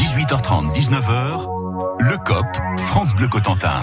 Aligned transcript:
18h30, 0.00 0.72
19h, 0.72 1.59
le 1.98 2.16
COP, 2.18 2.46
France 2.88 3.14
Bleu 3.14 3.28
Cotentin. 3.28 3.80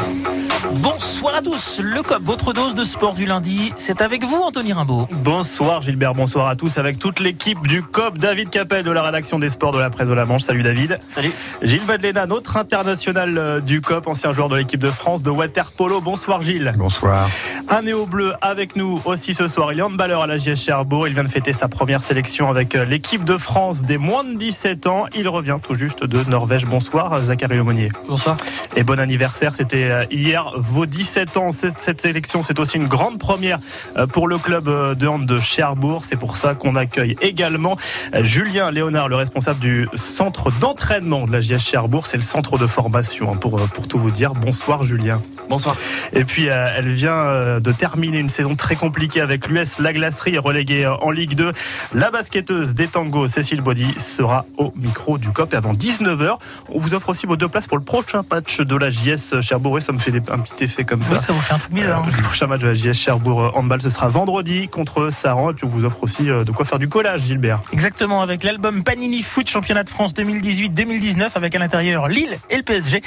Bonsoir 0.81 1.35
à 1.35 1.41
tous, 1.41 1.79
le 1.81 2.01
COP, 2.01 2.23
votre 2.23 2.51
dose 2.51 2.75
de 2.75 2.83
sport 2.83 3.13
du 3.13 3.25
lundi, 3.25 3.73
c'est 3.77 4.01
avec 4.01 4.23
vous 4.23 4.35
Anthony 4.35 4.73
Rimbaud. 4.73 5.07
Bonsoir 5.23 5.81
Gilbert, 5.81 6.13
bonsoir 6.13 6.47
à 6.47 6.55
tous 6.55 6.77
avec 6.77 6.99
toute 6.99 7.19
l'équipe 7.19 7.65
du 7.65 7.81
COP, 7.81 8.17
David 8.17 8.49
Capel 8.49 8.83
de 8.83 8.91
la 8.91 9.01
rédaction 9.01 9.39
des 9.39 9.49
sports 9.49 9.71
de 9.71 9.79
la 9.79 9.89
presse 9.89 10.09
de 10.09 10.13
la 10.13 10.25
Manche. 10.25 10.43
Salut 10.43 10.63
David. 10.63 10.99
Salut. 11.09 11.31
Gilles 11.61 11.85
Badlena, 11.85 12.25
notre 12.25 12.57
international 12.57 13.37
euh, 13.37 13.59
du 13.61 13.81
COP, 13.81 14.07
ancien 14.07 14.33
joueur 14.33 14.49
de 14.49 14.57
l'équipe 14.57 14.79
de 14.79 14.91
France 14.91 15.23
de 15.23 15.29
water 15.29 15.71
polo. 15.71 16.01
Bonsoir 16.01 16.41
Gilles. 16.41 16.73
Bonsoir. 16.77 17.29
Un 17.69 17.83
néo 17.83 18.05
bleu 18.05 18.33
avec 18.41 18.75
nous 18.75 19.01
aussi 19.05 19.33
ce 19.33 19.47
soir. 19.47 19.71
Il 19.71 19.79
est 19.79 19.83
handballeur 19.83 20.21
à 20.21 20.27
la 20.27 20.37
JS 20.37 20.55
Cherbourg. 20.55 21.07
Il 21.07 21.13
vient 21.13 21.23
de 21.23 21.29
fêter 21.29 21.53
sa 21.53 21.67
première 21.67 22.03
sélection 22.03 22.49
avec 22.49 22.75
euh, 22.75 22.85
l'équipe 22.85 23.23
de 23.23 23.37
France 23.37 23.83
des 23.83 23.97
moins 23.97 24.23
de 24.23 24.35
17 24.35 24.87
ans. 24.87 25.05
Il 25.15 25.27
revient 25.29 25.57
tout 25.61 25.75
juste 25.75 26.03
de 26.03 26.29
Norvège. 26.29 26.65
Bonsoir 26.65 27.21
Zachary 27.21 27.55
Lemonnier. 27.55 27.86
Bonsoir. 28.07 28.37
Et 28.75 28.83
bon 28.83 28.99
anniversaire, 28.99 29.53
c'était 29.55 29.89
euh, 29.91 30.05
hier 30.11 30.53
vos 30.57 30.85
17 30.85 31.37
ans. 31.37 31.51
Cette 31.51 32.01
sélection, 32.01 32.43
c'est 32.43 32.59
aussi 32.59 32.77
une 32.77 32.87
grande 32.87 33.19
première 33.19 33.57
euh, 33.97 34.07
pour 34.07 34.27
le 34.27 34.37
club 34.37 34.65
de 34.95 35.07
hand 35.07 35.25
de 35.25 35.39
Cherbourg. 35.39 36.03
C'est 36.05 36.15
pour 36.15 36.37
ça 36.37 36.55
qu'on 36.55 36.75
accueille 36.75 37.15
également 37.21 37.77
Julien 38.21 38.71
Léonard, 38.71 39.09
le 39.09 39.15
responsable 39.15 39.59
du 39.59 39.87
centre 39.95 40.51
d'entraînement 40.59 41.25
de 41.25 41.31
la 41.31 41.41
JS 41.41 41.59
Cherbourg. 41.59 42.07
C'est 42.07 42.17
le 42.17 42.23
centre 42.23 42.57
de 42.57 42.67
formation, 42.67 43.31
hein, 43.31 43.37
pour, 43.37 43.55
pour 43.69 43.87
tout 43.87 43.99
vous 43.99 44.11
dire. 44.11 44.33
Bonsoir 44.33 44.83
Julien. 44.83 45.21
Bonsoir. 45.49 45.75
Et 46.13 46.23
puis, 46.23 46.45
elle 46.45 46.89
vient 46.89 47.59
de 47.59 47.71
terminer 47.71 48.19
une 48.19 48.29
saison 48.29 48.55
très 48.55 48.75
compliquée 48.75 49.21
avec 49.21 49.47
l'US 49.47 49.79
La 49.79 49.93
Glacerie, 49.93 50.37
reléguée 50.37 50.87
en 50.87 51.11
Ligue 51.11 51.35
2. 51.35 51.51
La 51.93 52.11
basketteuse 52.11 52.73
des 52.73 52.87
tangos, 52.87 53.27
Cécile 53.27 53.61
Body, 53.61 53.93
sera 53.97 54.45
au 54.57 54.73
micro 54.75 55.17
du 55.17 55.29
COP. 55.29 55.53
Et 55.53 55.55
avant 55.55 55.73
19h, 55.73 56.37
on 56.69 56.77
vous 56.77 56.93
offre 56.93 57.09
aussi 57.09 57.25
vos 57.25 57.35
deux 57.35 57.47
places 57.47 57.67
pour 57.67 57.76
le 57.77 57.83
prochain 57.83 58.21
match 58.31 58.59
de 58.59 58.75
la 58.75 58.89
JS 58.89 59.41
Cherbourg. 59.41 59.81
ça 59.81 59.93
me 59.93 59.99
fait 59.99 60.11
un 60.29 60.39
petit 60.39 60.63
effet 60.63 60.83
comme 60.83 61.01
ça. 61.01 61.13
Oui, 61.13 61.19
ça 61.19 61.33
vous 61.33 61.41
fait 61.41 61.53
un 61.53 61.57
truc 61.59 61.73
bizarre. 61.73 62.03
le 62.05 62.23
prochain 62.23 62.47
match 62.47 62.61
de 62.61 62.67
la 62.67 62.73
JS 62.73 62.93
Cherbourg 62.93 63.51
handball, 63.55 63.81
ce 63.81 63.89
sera 63.89 64.07
vendredi 64.07 64.67
contre 64.67 65.09
Saran. 65.11 65.51
Et 65.51 65.53
puis, 65.53 65.65
on 65.65 65.69
vous 65.69 65.85
offre 65.85 66.03
aussi 66.03 66.23
de 66.23 66.51
quoi 66.51 66.65
faire 66.65 66.79
du 66.79 66.89
collage, 66.89 67.21
Gilbert. 67.21 67.61
Exactement, 67.71 68.21
avec 68.21 68.43
l'album 68.43 68.83
Panini 68.83 69.21
Foot 69.21 69.47
Championnat 69.47 69.83
de 69.83 69.89
France 69.89 70.13
2018-2019, 70.15 71.29
avec 71.35 71.55
à 71.55 71.59
l'intérieur 71.59 72.07
Lille 72.07 72.37
et 72.49 72.57
le 72.57 72.63
PSG. 72.63 73.01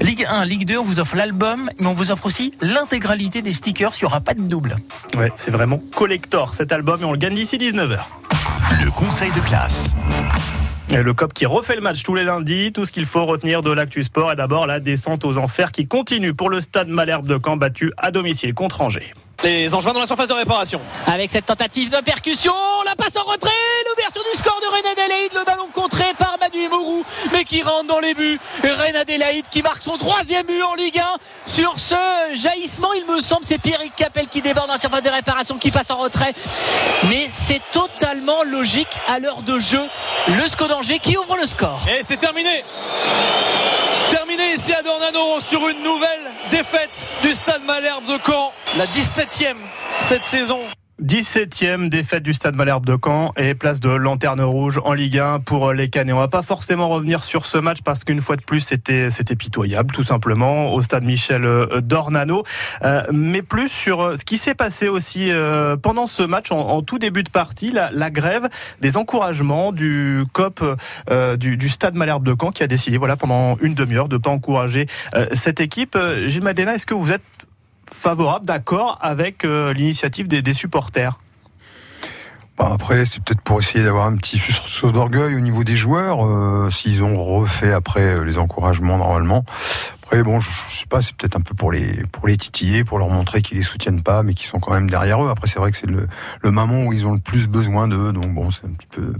Ligue 0.00 0.26
1, 0.30 0.44
Ligue 0.44 0.66
2, 0.66 0.78
on 0.78 0.84
vous 0.84 1.00
offre 1.00 1.16
l'album, 1.16 1.68
mais 1.80 1.86
on 1.86 1.94
vous 1.94 2.10
offre 2.10 2.26
aussi 2.26 2.52
l'intégralité 2.60 3.42
des 3.42 3.52
stickers 3.52 3.92
il 4.00 4.04
n'y 4.04 4.06
aura 4.06 4.20
pas 4.20 4.34
de 4.34 4.42
double. 4.42 4.76
Ouais, 5.16 5.32
c'est 5.36 5.50
vraiment 5.50 5.80
collector 5.94 6.54
cet 6.54 6.72
album 6.72 7.00
et 7.00 7.04
on 7.04 7.12
le 7.12 7.18
gagne 7.18 7.34
d'ici 7.34 7.56
19h. 7.56 7.98
Le 8.84 8.90
conseil 8.90 9.30
de 9.30 9.40
classe. 9.40 9.94
Le 10.90 11.14
COP 11.14 11.32
qui 11.32 11.46
refait 11.46 11.74
le 11.74 11.80
match 11.80 12.02
tous 12.02 12.14
les 12.14 12.24
lundis, 12.24 12.72
tout 12.72 12.84
ce 12.84 12.92
qu'il 12.92 13.06
faut 13.06 13.24
retenir 13.24 13.62
de 13.62 13.70
l'actu 13.70 14.02
sport 14.02 14.32
et 14.32 14.36
d'abord 14.36 14.66
la 14.66 14.80
descente 14.80 15.24
aux 15.24 15.38
enfers 15.38 15.72
qui 15.72 15.86
continue 15.86 16.34
pour 16.34 16.50
le 16.50 16.60
stade 16.60 16.88
Malherbe 16.88 17.26
de 17.26 17.38
Caen 17.42 17.56
battu 17.56 17.92
à 17.96 18.10
domicile 18.10 18.52
contre 18.52 18.82
Angers. 18.82 19.14
Les 19.42 19.74
Angevins 19.74 19.92
dans 19.92 20.00
la 20.00 20.06
surface 20.06 20.28
de 20.28 20.34
réparation. 20.34 20.80
Avec 21.06 21.30
cette 21.30 21.46
tentative 21.46 21.90
de 21.90 21.98
percussion, 21.98 22.54
la 22.86 22.94
passe 22.94 23.16
en 23.16 23.24
retrait, 23.28 23.50
l'ouverture 23.88 24.22
du 24.32 24.38
score 24.38 24.60
de 24.60 24.76
René 24.76 24.88
Adélaïde, 24.90 25.32
le 25.34 25.44
ballon 25.44 25.66
contré 25.72 26.04
par 26.16 26.36
Manu 26.40 26.68
Mourou, 26.68 27.04
mais 27.32 27.44
qui 27.44 27.62
rentre 27.62 27.88
dans 27.88 27.98
les 27.98 28.14
buts. 28.14 28.38
René 28.62 28.98
Adélaïde 28.98 29.46
qui 29.50 29.62
marque 29.62 29.82
son 29.82 29.98
troisième 29.98 30.46
but 30.46 30.62
en 30.62 30.74
Ligue 30.74 30.98
1 30.98 31.04
sur 31.46 31.74
ce 31.76 31.94
jaillissement, 32.34 32.92
il 32.92 33.04
me 33.06 33.20
semble, 33.20 33.44
c'est 33.44 33.58
Pierrick 33.58 33.96
Capel 33.96 34.28
qui 34.28 34.42
déborde 34.42 34.68
dans 34.68 34.74
la 34.74 34.78
surface 34.78 35.02
de 35.02 35.10
réparation, 35.10 35.58
qui 35.58 35.72
passe 35.72 35.90
en 35.90 35.98
retrait. 35.98 36.34
Mais 37.08 37.28
c'est 37.32 37.62
totalement 37.72 38.44
logique 38.44 38.96
à 39.08 39.18
l'heure 39.18 39.42
de 39.42 39.58
jeu. 39.58 39.82
Le 40.28 40.46
SCO 40.46 40.68
d'Angers 40.68 41.00
qui 41.00 41.16
ouvre 41.16 41.36
le 41.36 41.46
score. 41.46 41.80
Et 41.88 42.02
c'est 42.02 42.16
terminé 42.16 42.62
ici 44.40 44.72
à 44.72 44.82
Dornano 44.82 45.40
sur 45.40 45.68
une 45.68 45.82
nouvelle 45.82 46.30
défaite 46.50 47.06
du 47.22 47.34
Stade 47.34 47.62
Malherbe 47.64 48.06
de 48.06 48.18
Caen, 48.24 48.52
la 48.76 48.86
17e 48.86 49.56
cette 49.98 50.24
saison. 50.24 50.60
17e 51.02 51.88
défaite 51.88 52.22
du 52.22 52.32
Stade 52.32 52.54
Malherbe 52.54 52.86
de 52.86 52.96
Caen 53.02 53.32
et 53.36 53.54
place 53.54 53.80
de 53.80 53.88
lanterne 53.88 54.40
rouge 54.40 54.80
en 54.84 54.92
Ligue 54.92 55.18
1 55.18 55.40
pour 55.40 55.72
les 55.72 55.88
Canets. 55.88 56.14
On 56.14 56.20
va 56.20 56.28
pas 56.28 56.42
forcément 56.42 56.88
revenir 56.88 57.24
sur 57.24 57.44
ce 57.44 57.58
match 57.58 57.78
parce 57.82 58.04
qu'une 58.04 58.20
fois 58.20 58.36
de 58.36 58.42
plus 58.42 58.60
c'était 58.60 59.10
c'était 59.10 59.34
pitoyable 59.34 59.92
tout 59.92 60.04
simplement 60.04 60.72
au 60.72 60.80
Stade 60.80 61.02
Michel 61.02 61.44
euh, 61.44 61.80
Dornano, 61.80 62.44
euh, 62.84 63.02
mais 63.12 63.42
plus 63.42 63.68
sur 63.68 64.00
euh, 64.00 64.16
ce 64.16 64.24
qui 64.24 64.38
s'est 64.38 64.54
passé 64.54 64.86
aussi 64.86 65.32
pendant 65.82 66.06
ce 66.06 66.22
match 66.22 66.52
en, 66.52 66.82
tout 66.82 66.98
début 66.98 67.24
de 67.24 67.30
partie, 67.30 67.72
la, 67.72 68.10
grève 68.10 68.48
des 68.80 68.96
encouragements 68.96 69.72
du 69.72 70.24
COP 70.32 70.62
du, 71.38 71.68
Stade 71.68 71.94
Malherbe 71.94 72.24
de 72.24 72.34
Caen 72.38 72.50
qui 72.50 72.62
a 72.62 72.66
décidé 72.66 72.98
voilà 72.98 73.16
pendant 73.16 73.56
une 73.60 73.74
demi-heure 73.74 74.08
de 74.08 74.18
pas 74.18 74.30
encourager 74.30 74.86
cette 75.32 75.60
équipe. 75.60 75.98
Gilles 76.26 76.42
Madena, 76.42 76.74
est-ce 76.74 76.86
que 76.86 76.94
vous 76.94 77.10
êtes 77.10 77.22
favorable, 77.92 78.46
d'accord 78.46 78.98
avec 79.00 79.44
euh, 79.44 79.72
l'initiative 79.72 80.28
des, 80.28 80.54
supporters 80.54 81.18
bah, 82.58 82.70
après, 82.74 83.06
c'est 83.06 83.22
peut-être 83.22 83.40
pour 83.40 83.60
essayer 83.60 83.82
d'avoir 83.82 84.06
un 84.06 84.16
petit 84.16 84.38
sursaut 84.38 84.92
d'orgueil 84.92 85.34
au 85.34 85.40
niveau 85.40 85.64
des 85.64 85.74
joueurs, 85.74 86.26
euh, 86.26 86.70
s'ils 86.70 87.02
ont 87.02 87.24
refait 87.24 87.72
après 87.72 88.02
euh, 88.02 88.24
les 88.24 88.36
encouragements 88.36 88.98
normalement. 88.98 89.44
Après, 90.02 90.22
bon, 90.22 90.38
je, 90.38 90.50
sais 90.50 90.84
pas, 90.86 91.00
c'est 91.00 91.16
peut-être 91.16 91.36
un 91.36 91.40
peu 91.40 91.54
pour 91.54 91.72
les 91.72 92.04
pour 92.12 92.28
les 92.28 92.36
titiller, 92.36 92.84
pour 92.84 92.98
leur 92.98 93.08
montrer 93.08 93.40
qu'ils 93.40 93.56
les 93.56 93.62
soutiennent 93.62 94.02
pas, 94.02 94.22
mais 94.22 94.34
qu'ils 94.34 94.48
sont 94.48 94.60
quand 94.60 94.74
même 94.74 94.90
derrière 94.90 95.24
eux. 95.24 95.30
Après, 95.30 95.48
c'est 95.48 95.58
vrai 95.58 95.72
que 95.72 95.78
c'est 95.78 95.86
le, 95.86 96.06
le 96.42 96.50
moment 96.50 96.84
où 96.84 96.92
ils 96.92 97.06
ont 97.06 97.12
le 97.12 97.20
plus 97.20 97.46
besoin 97.46 97.88
d'eux, 97.88 98.12
donc 98.12 98.34
bon, 98.34 98.50
c'est 98.50 98.66
un 98.66 98.72
petit 98.72 98.88
peu 98.88 99.14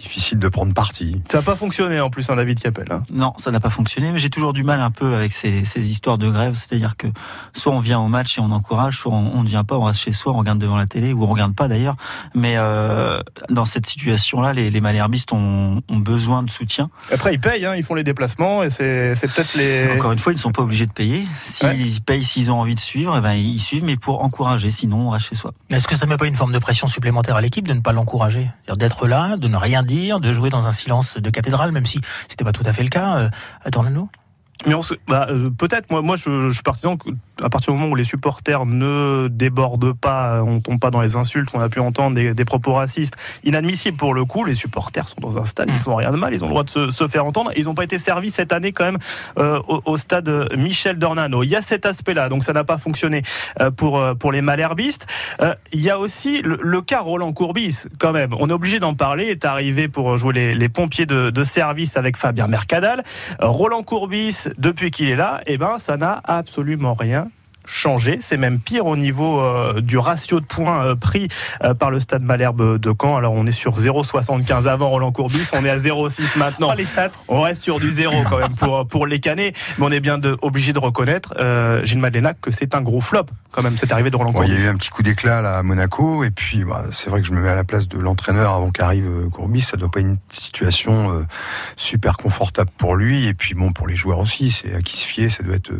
difficile 0.00 0.38
de 0.38 0.48
prendre 0.48 0.74
parti. 0.74 1.22
Ça 1.30 1.38
n'a 1.38 1.44
pas 1.44 1.54
fonctionné 1.54 2.00
en 2.00 2.10
plus, 2.10 2.28
un 2.30 2.32
hein, 2.32 2.36
David 2.36 2.60
Capel. 2.60 2.86
Hein. 2.90 3.00
Non, 3.10 3.32
ça 3.36 3.50
n'a 3.50 3.60
pas 3.60 3.70
fonctionné, 3.70 4.10
mais 4.12 4.18
j'ai 4.18 4.30
toujours 4.30 4.52
du 4.52 4.64
mal 4.64 4.80
un 4.80 4.90
peu 4.90 5.14
avec 5.14 5.32
ces, 5.32 5.64
ces 5.64 5.90
histoires 5.90 6.18
de 6.18 6.28
grève. 6.28 6.54
C'est-à-dire 6.54 6.96
que 6.96 7.06
soit 7.52 7.72
on 7.72 7.80
vient 7.80 8.00
au 8.00 8.08
match 8.08 8.38
et 8.38 8.40
on 8.40 8.50
encourage, 8.50 8.98
soit 8.98 9.12
on 9.12 9.42
ne 9.42 9.48
vient 9.48 9.64
pas, 9.64 9.76
on 9.76 9.84
reste 9.84 10.00
chez 10.00 10.12
soi, 10.12 10.32
on 10.32 10.38
regarde 10.38 10.58
devant 10.58 10.76
la 10.76 10.86
télé, 10.86 11.12
ou 11.12 11.22
on 11.22 11.26
regarde 11.26 11.54
pas 11.54 11.68
d'ailleurs. 11.68 11.96
Mais 12.34 12.54
euh, 12.56 13.20
dans 13.50 13.64
cette 13.64 13.86
situation-là, 13.86 14.52
les, 14.52 14.70
les 14.70 14.80
malherbistes 14.80 15.32
ont, 15.32 15.82
ont, 15.88 15.98
besoin 15.98 16.42
de 16.42 16.50
soutien. 16.50 16.90
Après, 17.12 17.34
ils 17.34 17.40
payent, 17.40 17.66
hein, 17.66 17.74
ils 17.76 17.82
font 17.82 17.94
les 17.94 18.04
déplacements, 18.04 18.62
et 18.62 18.70
c'est 18.70 19.14
peut-être 19.20 19.54
les... 19.54 19.90
Encore 19.92 20.12
une 20.12 20.18
fois, 20.18 20.32
ils 20.32 20.36
ne 20.36 20.40
sont 20.40 20.52
pas 20.52 20.62
obligés 20.62 20.86
de 20.86 20.92
payer. 20.92 21.26
S'ils 21.40 22.00
payent, 22.00 22.24
s'ils 22.24 22.50
ont 22.50 22.58
envie 22.60 22.74
de 22.74 22.80
suivre, 22.80 23.14
eh 23.18 23.20
ben, 23.20 23.34
ils 23.34 23.60
suivent, 23.60 23.84
mais 23.84 23.96
pour 23.96 24.24
encourager, 24.24 24.70
sinon 24.70 25.08
on 25.08 25.10
reste 25.10 25.28
chez 25.28 25.34
soi. 25.34 25.52
Est-ce 25.68 25.86
que 25.86 25.96
ça 25.96 26.06
ne 26.06 26.10
met 26.10 26.16
pas 26.16 26.26
une 26.26 26.36
forme 26.36 26.52
de 26.52 26.58
pression 26.58 26.86
supplémentaire 26.86 27.36
à 27.36 27.40
l'équipe 27.40 27.68
de 27.68 27.74
ne 27.74 27.80
pas 27.80 27.92
l'encourager? 27.92 28.50
D'être 28.76 29.06
là, 29.06 29.36
de 29.36 29.48
ne 29.48 29.56
rien 29.56 29.82
dire, 29.82 29.89
de 30.20 30.32
jouer 30.32 30.50
dans 30.50 30.68
un 30.68 30.72
silence 30.72 31.16
de 31.16 31.30
cathédrale, 31.30 31.72
même 31.72 31.86
si 31.86 32.00
c'était 32.28 32.44
pas 32.44 32.52
tout 32.52 32.62
à 32.64 32.72
fait 32.72 32.82
le 32.82 32.88
cas 32.88 33.16
euh, 33.18 33.30
à 34.60 34.70
Tornano 34.70 34.82
mais 34.90 34.96
bah, 35.08 35.26
euh, 35.30 35.50
peut-être. 35.50 35.90
Moi, 35.90 36.02
moi, 36.02 36.16
je, 36.16 36.48
je 36.48 36.54
suis 36.54 36.62
partisan 36.62 36.96
à 37.42 37.48
partir 37.48 37.72
du 37.72 37.78
moment 37.78 37.92
où 37.92 37.96
les 37.96 38.04
supporters 38.04 38.66
ne 38.66 39.28
débordent 39.28 39.94
pas, 39.94 40.42
on 40.42 40.60
tombe 40.60 40.78
pas 40.78 40.90
dans 40.90 41.00
les 41.00 41.16
insultes, 41.16 41.48
on 41.54 41.60
a 41.60 41.68
pu 41.68 41.80
entendre 41.80 42.16
des, 42.34 42.44
propos 42.44 42.74
racistes, 42.74 43.14
inadmissibles 43.44 43.96
pour 43.96 44.14
le 44.14 44.24
coup. 44.24 44.44
Les 44.44 44.54
supporters 44.54 45.08
sont 45.08 45.20
dans 45.20 45.38
un 45.38 45.46
stade, 45.46 45.68
ils 45.70 45.76
mm. 45.76 45.78
font 45.78 45.94
rien 45.96 46.10
de 46.10 46.16
mal, 46.16 46.34
ils 46.34 46.42
ont 46.44 46.48
le 46.48 46.52
droit 46.52 46.64
de 46.64 46.90
se, 46.90 47.08
faire 47.08 47.24
entendre. 47.24 47.50
Ils 47.56 47.64
n'ont 47.64 47.74
pas 47.74 47.84
été 47.84 47.98
servis 47.98 48.30
cette 48.30 48.52
année 48.52 48.72
quand 48.72 48.84
même 48.84 48.98
euh, 49.38 49.60
au, 49.66 49.96
stade 49.96 50.28
Michel 50.56 50.98
Dornano. 50.98 51.42
Il 51.42 51.48
y 51.48 51.56
a 51.56 51.62
cet 51.62 51.86
aspect-là, 51.86 52.28
donc 52.28 52.44
ça 52.44 52.52
n'a 52.52 52.64
pas 52.64 52.78
fonctionné 52.78 53.22
pour 53.76 54.02
pour 54.18 54.32
les 54.32 54.42
malherbistes. 54.42 55.06
il 55.72 55.80
y 55.80 55.90
a 55.90 55.98
aussi 55.98 56.42
le, 56.42 56.80
cas 56.80 57.00
Roland 57.00 57.32
Courbis, 57.32 57.84
quand 57.98 58.12
même. 58.12 58.34
On 58.38 58.48
est 58.48 58.52
obligé 58.52 58.80
d'en 58.80 58.94
parler. 58.94 59.26
Est 59.26 59.44
arrivé 59.44 59.88
pour 59.88 60.16
jouer 60.16 60.32
les, 60.32 60.54
les 60.54 60.68
pompiers 60.68 61.06
de, 61.06 61.30
de 61.30 61.44
service 61.44 61.96
avec 61.96 62.16
Fabien 62.16 62.46
Mercadal. 62.46 63.02
Roland 63.40 63.82
Courbis 63.82 64.49
depuis 64.58 64.90
qu'il 64.90 65.08
est 65.08 65.16
là, 65.16 65.40
eh 65.46 65.58
ben, 65.58 65.78
ça 65.78 65.96
n'a 65.96 66.20
absolument 66.24 66.94
rien 66.94 67.30
changé. 67.64 68.18
C'est 68.20 68.36
même 68.36 68.58
pire 68.58 68.86
au 68.86 68.96
niveau 68.96 69.40
euh, 69.40 69.80
du 69.80 69.98
ratio 69.98 70.40
de 70.40 70.44
points 70.44 70.84
euh, 70.84 70.94
pris 70.94 71.28
euh, 71.62 71.74
par 71.74 71.90
le 71.90 72.00
Stade 72.00 72.22
Malherbe 72.22 72.78
de 72.78 72.94
Caen. 73.00 73.16
Alors 73.16 73.32
on 73.32 73.46
est 73.46 73.52
sur 73.52 73.80
0,75 73.80 74.66
avant 74.68 74.90
Roland 74.90 75.12
Courbis, 75.12 75.46
on 75.52 75.64
est 75.64 75.70
à 75.70 75.78
0,6 75.78 76.38
maintenant. 76.38 76.70
Oh, 76.72 76.76
les 76.76 76.84
stats. 76.84 77.10
On 77.28 77.40
reste 77.42 77.62
sur 77.62 77.80
du 77.80 77.90
zéro 77.90 78.14
quand 78.28 78.38
même 78.38 78.54
pour 78.54 78.86
pour 78.86 79.06
les 79.06 79.20
canets, 79.20 79.54
mais 79.78 79.86
on 79.86 79.90
est 79.90 80.00
bien 80.00 80.18
de, 80.18 80.36
obligé 80.42 80.72
de 80.72 80.78
reconnaître 80.78 81.34
Gilles 81.84 81.98
Madelenac 81.98 82.40
que 82.40 82.50
c'est 82.50 82.74
un 82.74 82.82
gros 82.82 83.00
flop 83.00 83.26
quand 83.52 83.62
même 83.62 83.76
cette 83.76 83.92
arrivée 83.92 84.10
de 84.10 84.16
Roland 84.16 84.32
Courbis. 84.32 84.48
il 84.48 84.58
y 84.58 84.62
a 84.62 84.66
eu 84.66 84.68
un 84.68 84.76
petit 84.76 84.90
coup 84.90 85.02
d'éclat 85.02 85.42
là 85.42 85.58
à 85.58 85.62
Monaco 85.62 86.24
et 86.24 86.30
puis 86.30 86.64
bah, 86.64 86.84
c'est 86.92 87.10
vrai 87.10 87.20
que 87.20 87.26
je 87.26 87.32
me 87.32 87.40
mets 87.40 87.48
à 87.48 87.56
la 87.56 87.64
place 87.64 87.88
de 87.88 87.98
l'entraîneur 87.98 88.52
avant 88.52 88.70
qu'arrive 88.70 89.28
Courbis, 89.32 89.62
ça 89.62 89.76
doit 89.76 89.90
pas 89.90 90.00
être 90.00 90.06
une 90.06 90.18
situation 90.30 91.26
super 91.76 92.16
confortable 92.16 92.70
pour 92.76 92.96
lui 92.96 93.26
et 93.26 93.34
puis 93.34 93.54
bon 93.54 93.72
pour 93.72 93.86
les 93.86 93.96
joueurs 93.96 94.18
aussi, 94.18 94.50
c'est 94.50 94.74
à 94.74 94.80
qui 94.80 94.96
se 94.96 95.06
fier, 95.06 95.30
ça 95.30 95.42
doit 95.42 95.56
être 95.56 95.72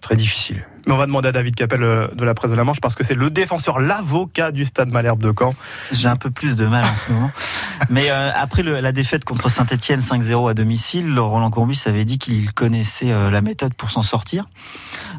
très 0.00 0.16
difficile. 0.16 0.66
Mais 0.86 0.94
on 0.94 0.96
va 0.96 1.06
demander 1.06 1.28
à 1.28 1.32
David 1.32 1.54
Capel 1.54 1.82
euh, 1.82 2.08
de 2.14 2.24
la 2.24 2.34
presse 2.34 2.50
de 2.50 2.56
la 2.56 2.64
Manche 2.64 2.80
parce 2.80 2.94
que 2.94 3.04
c'est 3.04 3.14
le 3.14 3.30
défenseur, 3.30 3.78
l'avocat 3.78 4.52
du 4.52 4.64
Stade 4.64 4.90
Malherbe 4.90 5.22
de 5.22 5.32
Caen. 5.36 5.54
J'ai 5.92 6.08
un 6.08 6.16
peu 6.16 6.30
plus 6.30 6.56
de 6.56 6.66
mal 6.66 6.84
en 6.84 6.96
ce 6.96 7.12
moment. 7.12 7.30
Mais 7.90 8.10
euh, 8.10 8.30
après 8.34 8.62
le, 8.62 8.80
la 8.80 8.92
défaite 8.92 9.24
contre 9.24 9.50
Saint-Etienne 9.50 10.00
5-0 10.00 10.50
à 10.50 10.54
domicile, 10.54 11.18
Roland 11.18 11.50
Courbis 11.50 11.82
avait 11.86 12.04
dit 12.04 12.18
qu'il 12.18 12.52
connaissait 12.52 13.12
euh, 13.12 13.30
la 13.30 13.40
méthode 13.40 13.74
pour 13.74 13.90
s'en 13.90 14.02
sortir. 14.02 14.48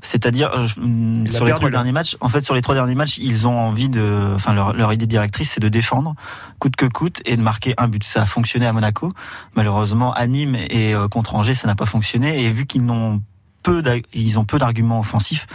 C'est-à-dire 0.02 0.52
euh, 0.56 0.68
mm, 0.82 1.28
sur 1.28 1.46
les 1.46 1.54
trois 1.54 1.70
derniers 1.70 1.92
matchs. 1.92 2.18
En 2.22 2.30
fait, 2.30 2.44
sur 2.44 2.56
les 2.56 2.62
trois 2.62 2.76
derniers 2.76 2.96
matchs, 2.96 3.18
ils 3.20 3.48
ont 3.48 3.58
envie 3.58 3.90
de, 3.90 4.34
enfin 4.36 4.54
leur, 4.54 4.74
leur 4.74 4.92
idée 4.92 5.08
directrice, 5.08 5.52
c'est 5.52 5.62
de 5.62 5.70
défendre 5.70 6.16
coûte 6.60 6.76
que 6.76 6.86
coûte 6.86 7.22
et 7.26 7.36
de 7.36 7.42
marquer 7.42 7.74
un 7.78 7.88
but. 7.88 8.04
Ça 8.04 8.22
a 8.22 8.26
fonctionné 8.26 8.68
à 8.68 8.74
Monaco. 8.74 9.14
Malheureusement, 9.56 10.14
à 10.14 10.28
Nîmes 10.28 10.56
et 10.56 10.94
euh, 10.94 11.08
contre 11.08 11.36
Angers, 11.36 11.56
ça 11.56 11.68
n'a 11.68 11.76
pas 11.76 11.86
fonctionné. 11.86 12.44
Et 12.44 12.52
vu 12.52 12.66
qu'ils 12.66 12.86
n'ont 12.86 13.22
peu, 13.70 14.02
ils 14.14 14.40
ont 14.40 14.46
peu 14.46 14.58
d'arguments 14.60 15.00
offensifs. 15.00 15.48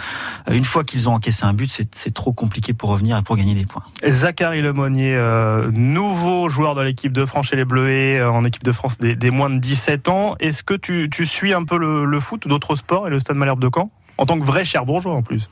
euh, 0.48 0.54
Une 0.54 0.64
fois 0.64 0.84
qu'ils 0.84 1.08
ont 1.08 1.12
encaissé 1.14 1.44
un 1.44 1.52
but, 1.52 1.70
c'est 1.92 2.14
trop 2.14 2.32
compliqué 2.32 2.72
pour 2.72 2.90
revenir 2.90 3.18
et 3.18 3.22
pour 3.22 3.36
gagner 3.36 3.54
des 3.54 3.64
points. 3.64 3.82
Zachary 4.06 4.62
Lemonnier, 4.62 5.14
euh, 5.16 5.70
nouveau 5.72 6.48
joueur 6.48 6.74
de 6.74 6.82
l'équipe 6.82 7.12
de 7.12 7.24
France 7.24 7.46
chez 7.48 7.56
les 7.56 7.64
Bleuets, 7.64 8.18
euh, 8.20 8.30
en 8.30 8.44
équipe 8.44 8.62
de 8.64 8.72
France 8.72 8.98
des, 8.98 9.16
des 9.16 9.30
moins 9.30 9.50
de 9.50 9.58
17 9.58 10.08
ans. 10.08 10.36
Est-ce 10.40 10.62
que 10.62 10.74
tu, 10.74 11.08
tu 11.10 11.26
suis 11.26 11.52
un 11.52 11.64
peu 11.64 11.76
le, 11.76 12.04
le 12.04 12.20
foot 12.20 12.44
ou 12.46 12.48
d'autres 12.48 12.74
sports 12.76 13.06
et 13.06 13.10
le 13.10 13.18
Stade 13.20 13.36
Malherbe 13.36 13.60
de 13.60 13.70
Caen? 13.74 13.90
En 14.18 14.26
tant 14.26 14.38
que 14.38 14.44
vrai 14.44 14.64
Cherbourgeois 14.64 15.14
en 15.14 15.22
plus. 15.22 15.48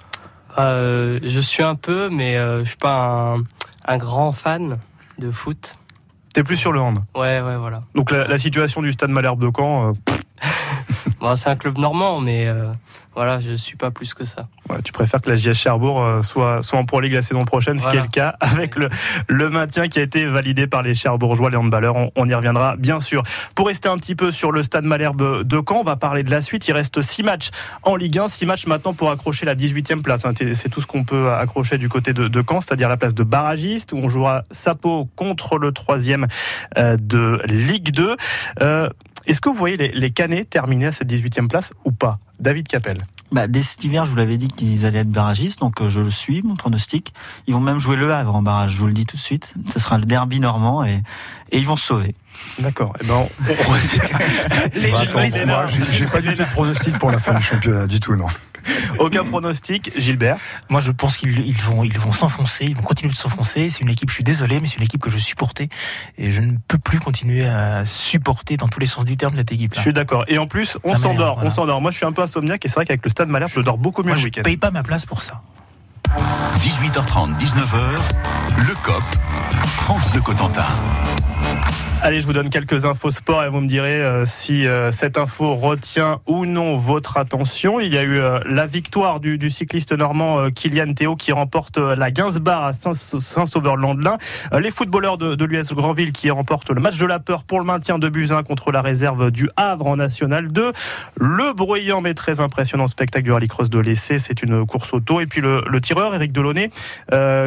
Euh, 0.58 1.18
je 1.22 1.40
suis 1.40 1.62
un 1.62 1.74
peu, 1.74 2.10
mais 2.10 2.36
euh, 2.36 2.62
je 2.64 2.68
suis 2.68 2.76
pas 2.76 3.34
un, 3.36 3.42
un 3.92 3.98
grand 3.98 4.32
fan 4.32 4.78
de 5.18 5.30
foot. 5.30 5.74
T'es 6.34 6.42
plus 6.44 6.56
sur 6.56 6.72
le 6.72 6.80
hand. 6.80 7.02
Ouais, 7.14 7.40
ouais, 7.40 7.56
voilà. 7.56 7.82
Donc 7.94 8.10
la, 8.10 8.26
la 8.26 8.38
situation 8.38 8.80
du 8.82 8.92
Stade 8.92 9.10
Malherbe 9.10 9.40
de 9.42 9.50
Caen, 9.54 9.88
euh, 9.90 9.92
Bon, 11.20 11.34
c'est 11.36 11.48
un 11.50 11.56
club 11.56 11.78
normand, 11.78 12.20
mais 12.20 12.46
euh, 12.46 12.70
voilà, 13.14 13.40
je 13.40 13.54
suis 13.54 13.76
pas 13.76 13.90
plus 13.90 14.14
que 14.14 14.24
ça. 14.24 14.48
ouais, 14.70 14.80
tu 14.82 14.92
préfères 14.92 15.20
que 15.20 15.30
la 15.30 15.36
JS 15.36 15.54
Cherbourg 15.54 16.02
euh, 16.02 16.22
soit, 16.22 16.62
soit 16.62 16.78
en 16.78 16.84
Pro 16.84 17.00
League 17.00 17.12
la 17.12 17.22
saison 17.22 17.44
prochaine, 17.44 17.78
ce 17.78 17.88
qui 17.88 17.96
est 17.96 18.00
le 18.02 18.08
cas 18.08 18.36
avec 18.40 18.76
le, 18.76 18.88
le 19.28 19.50
maintien 19.50 19.88
qui 19.88 19.98
a 19.98 20.02
été 20.02 20.24
validé 20.26 20.66
par 20.66 20.82
les 20.82 20.94
Cherbourgeois, 20.94 21.50
les 21.50 21.56
handballeurs. 21.56 21.96
On, 21.96 22.10
on 22.16 22.28
y 22.28 22.34
reviendra 22.34 22.76
bien 22.76 23.00
sûr. 23.00 23.22
Pour 23.54 23.66
rester 23.68 23.88
un 23.88 23.96
petit 23.96 24.14
peu 24.14 24.32
sur 24.32 24.52
le 24.52 24.62
Stade 24.62 24.84
Malherbe 24.84 25.42
de 25.44 25.62
Caen, 25.66 25.78
on 25.80 25.82
va 25.84 25.96
parler 25.96 26.22
de 26.22 26.30
la 26.30 26.40
suite. 26.40 26.66
Il 26.68 26.72
reste 26.72 27.00
6 27.00 27.22
matchs 27.22 27.50
en 27.82 27.96
Ligue 27.96 28.18
1, 28.18 28.28
6 28.28 28.46
matchs 28.46 28.66
maintenant 28.66 28.94
pour 28.94 29.10
accrocher 29.10 29.44
la 29.46 29.54
18e 29.54 30.02
place. 30.02 30.24
hein. 30.24 30.32
C'est 30.54 30.68
tout 30.68 30.80
ce 30.80 30.86
qu'on 30.86 31.04
peut 31.04 31.32
accrocher 31.32 31.78
du 31.78 31.88
côté 31.88 32.12
de, 32.12 32.28
de 32.28 32.44
Caen, 32.48 32.60
c'est-à-dire 32.60 32.88
la 32.88 32.96
place 32.96 33.14
de 33.14 33.22
barragiste, 33.24 33.92
où 33.92 33.96
on 33.98 34.08
jouera 34.08 34.42
Sapo 34.50 35.08
contre 35.16 35.58
le 35.58 35.70
3e 35.72 36.26
euh, 36.78 36.96
de 36.98 37.40
Ligue 37.46 37.90
2. 37.92 38.16
Euh, 38.60 38.88
Est-ce 39.26 39.40
que 39.40 39.48
vous 39.48 39.54
voyez 39.54 39.76
les, 39.76 39.88
les 39.92 40.10
Canets 40.10 40.48
terminer 40.48 40.86
à 40.86 40.92
cette 40.92 41.10
18e 41.10 41.48
place 41.48 41.72
ou 41.84 41.92
pas? 41.92 42.18
David 42.40 42.66
Capel. 42.68 42.98
Bah, 43.30 43.46
dès 43.46 43.62
cet 43.62 43.82
hiver, 43.84 44.04
je 44.04 44.10
vous 44.10 44.16
l'avais 44.16 44.36
dit 44.36 44.48
qu'ils 44.48 44.84
allaient 44.84 44.98
être 45.00 45.10
barragistes, 45.10 45.60
donc 45.60 45.80
euh, 45.80 45.88
je 45.88 46.00
le 46.00 46.10
suis, 46.10 46.42
mon 46.42 46.54
pronostic. 46.54 47.14
Ils 47.46 47.54
vont 47.54 47.60
même 47.60 47.78
jouer 47.80 47.96
le 47.96 48.12
Havre 48.12 48.34
en 48.34 48.42
barrage, 48.42 48.72
je 48.72 48.78
vous 48.78 48.86
le 48.86 48.92
dis 48.92 49.06
tout 49.06 49.16
de 49.16 49.22
suite. 49.22 49.54
Ce 49.72 49.78
sera 49.78 49.96
le 49.96 50.04
derby 50.04 50.38
normand 50.38 50.84
et, 50.84 51.00
et 51.50 51.58
ils 51.58 51.66
vont 51.66 51.76
se 51.76 51.86
sauver. 51.86 52.14
D'accord. 52.58 52.92
Eh 53.00 53.06
ben, 53.06 53.14
on. 53.14 53.28
Les 54.80 54.90
Bah, 54.90 54.98
attends, 55.00 55.20
Bénard. 55.20 55.62
moi, 55.62 55.66
j'ai 55.92 56.06
pas 56.06 56.20
du 56.20 56.34
tout 56.34 56.42
de 56.42 56.50
pronostic 56.50 56.98
pour 56.98 57.10
la 57.10 57.18
fin 57.18 57.34
du 57.34 57.42
championnat, 57.42 57.86
du 57.86 58.00
tout, 58.00 58.16
non. 58.16 58.26
Aucun 58.98 59.24
pronostic, 59.24 59.92
Gilbert. 59.98 60.36
Moi, 60.68 60.80
je 60.80 60.90
pense 60.90 61.16
qu'ils 61.16 61.46
ils 61.46 61.60
vont, 61.62 61.84
ils 61.84 61.98
vont 61.98 62.12
s'enfoncer, 62.12 62.64
ils 62.66 62.76
vont 62.76 62.82
continuer 62.82 63.12
de 63.12 63.16
s'enfoncer. 63.16 63.70
C'est 63.70 63.80
une 63.80 63.88
équipe, 63.90 64.10
je 64.10 64.14
suis 64.14 64.24
désolé, 64.24 64.60
mais 64.60 64.66
c'est 64.68 64.76
une 64.76 64.82
équipe 64.84 65.00
que 65.00 65.10
je 65.10 65.18
supportais 65.18 65.68
et 66.18 66.30
je 66.30 66.40
ne 66.40 66.56
peux 66.68 66.78
plus 66.78 67.00
continuer 67.00 67.44
à 67.46 67.84
supporter 67.84 68.56
dans 68.56 68.68
tous 68.68 68.80
les 68.80 68.86
sens 68.86 69.04
du 69.04 69.16
terme 69.16 69.36
cette 69.36 69.50
Je 69.50 69.54
équipe-là. 69.54 69.82
suis 69.82 69.92
d'accord. 69.92 70.24
Et 70.28 70.38
en 70.38 70.46
plus, 70.46 70.78
on 70.84 70.96
s'endort. 70.96 71.34
voilà. 71.36 71.48
On 71.48 71.50
s'endort. 71.52 71.80
Moi, 71.80 71.90
je 71.90 71.96
suis 71.96 72.06
un 72.06 72.12
peu 72.12 72.22
insomniaque 72.22 72.64
et 72.64 72.68
c'est 72.68 72.74
vrai 72.76 72.86
qu'avec 72.86 73.04
le 73.04 73.10
Stade 73.10 73.28
Malherbe, 73.28 73.50
je 73.54 73.60
dors 73.60 73.78
beaucoup 73.78 74.02
mieux 74.02 74.08
Moi, 74.08 74.14
le 74.16 74.20
je 74.20 74.24
week-end. 74.26 74.42
paye 74.42 74.56
pas 74.56 74.70
ma 74.70 74.82
place 74.82 75.06
pour 75.06 75.22
ça. 75.22 75.42
18h30, 76.58 77.38
19h, 77.38 77.96
le 78.58 78.74
COP, 78.82 79.02
France 79.76 80.10
Bleu 80.10 80.20
Cotentin. 80.20 80.64
Allez, 82.04 82.20
je 82.20 82.26
vous 82.26 82.32
donne 82.32 82.50
quelques 82.50 82.84
infos 82.84 83.12
sport 83.12 83.44
et 83.44 83.48
vous 83.48 83.60
me 83.60 83.68
direz 83.68 84.02
euh, 84.02 84.24
si 84.26 84.66
euh, 84.66 84.90
cette 84.90 85.16
info 85.18 85.54
retient 85.54 86.18
ou 86.26 86.46
non 86.46 86.76
votre 86.76 87.16
attention. 87.16 87.78
Il 87.78 87.94
y 87.94 87.98
a 87.98 88.02
eu 88.02 88.18
euh, 88.18 88.40
la 88.44 88.66
victoire 88.66 89.20
du, 89.20 89.38
du 89.38 89.50
cycliste 89.50 89.92
normand 89.92 90.40
euh, 90.40 90.50
Kylian 90.50 90.94
Théo 90.94 91.14
qui 91.14 91.30
remporte 91.30 91.78
euh, 91.78 91.94
la 91.94 92.10
Gainsbar 92.10 92.64
à 92.64 92.72
Saint- 92.72 92.94
Saint-Sauveur-Landelin. 92.94 94.16
Les 94.58 94.72
footballeurs 94.72 95.16
de, 95.16 95.36
de 95.36 95.44
l'US 95.44 95.72
Grandville 95.74 96.10
qui 96.10 96.28
remportent 96.32 96.70
le 96.70 96.80
match 96.80 96.98
de 96.98 97.06
la 97.06 97.20
peur 97.20 97.44
pour 97.44 97.60
le 97.60 97.64
maintien 97.66 98.00
de 98.00 98.08
Buzyn 98.08 98.42
contre 98.42 98.72
la 98.72 98.82
réserve 98.82 99.30
du 99.30 99.48
Havre 99.56 99.86
en 99.86 99.96
National 99.96 100.48
2. 100.50 100.72
Le 101.20 101.52
bruyant 101.54 102.00
mais 102.00 102.14
très 102.14 102.40
impressionnant 102.40 102.88
spectacle 102.88 103.24
du 103.26 103.30
rallycross 103.32 103.70
de 103.70 103.78
l'essai, 103.78 104.18
c'est 104.18 104.42
une 104.42 104.66
course 104.66 104.92
auto. 104.92 105.20
Et 105.20 105.26
puis 105.26 105.40
le, 105.40 105.62
le 105.70 105.80
tireur 105.80 106.12
Eric 106.16 106.32
Delaunay 106.32 106.70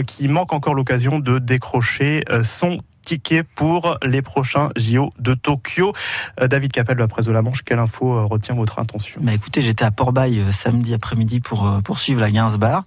qui 0.08 0.30
manque 0.30 0.54
encore 0.54 0.75
l'occasion 0.75 1.19
de 1.19 1.40
décrocher 1.40 2.24
son 2.44 2.80
ticket 3.06 3.44
pour 3.44 3.98
les 4.04 4.22
prochains 4.22 4.72
JO 4.75 5.13
de 5.19 5.34
Tokyo. 5.34 5.94
Euh, 6.42 6.48
David 6.48 6.74
Capel 6.74 6.98
la 6.98 7.07
presse 7.07 7.25
de 7.25 7.31
la 7.31 7.42
Manche, 7.42 7.63
quelle 7.63 7.80
info 7.80 8.13
euh, 8.13 8.25
retient 8.25 8.56
votre 8.56 8.80
attention? 8.80 9.22
Bah 9.24 9.34
écoutez, 9.34 9.62
j'étais 9.62 9.86
à 9.86 9.92
Port-Bail 9.92 10.40
euh, 10.40 10.52
samedi 10.52 10.94
après-midi 10.94 11.40
pour 11.40 11.81
poursuivre 11.84 12.19
la 12.19 12.31
Gainsbar, 12.31 12.84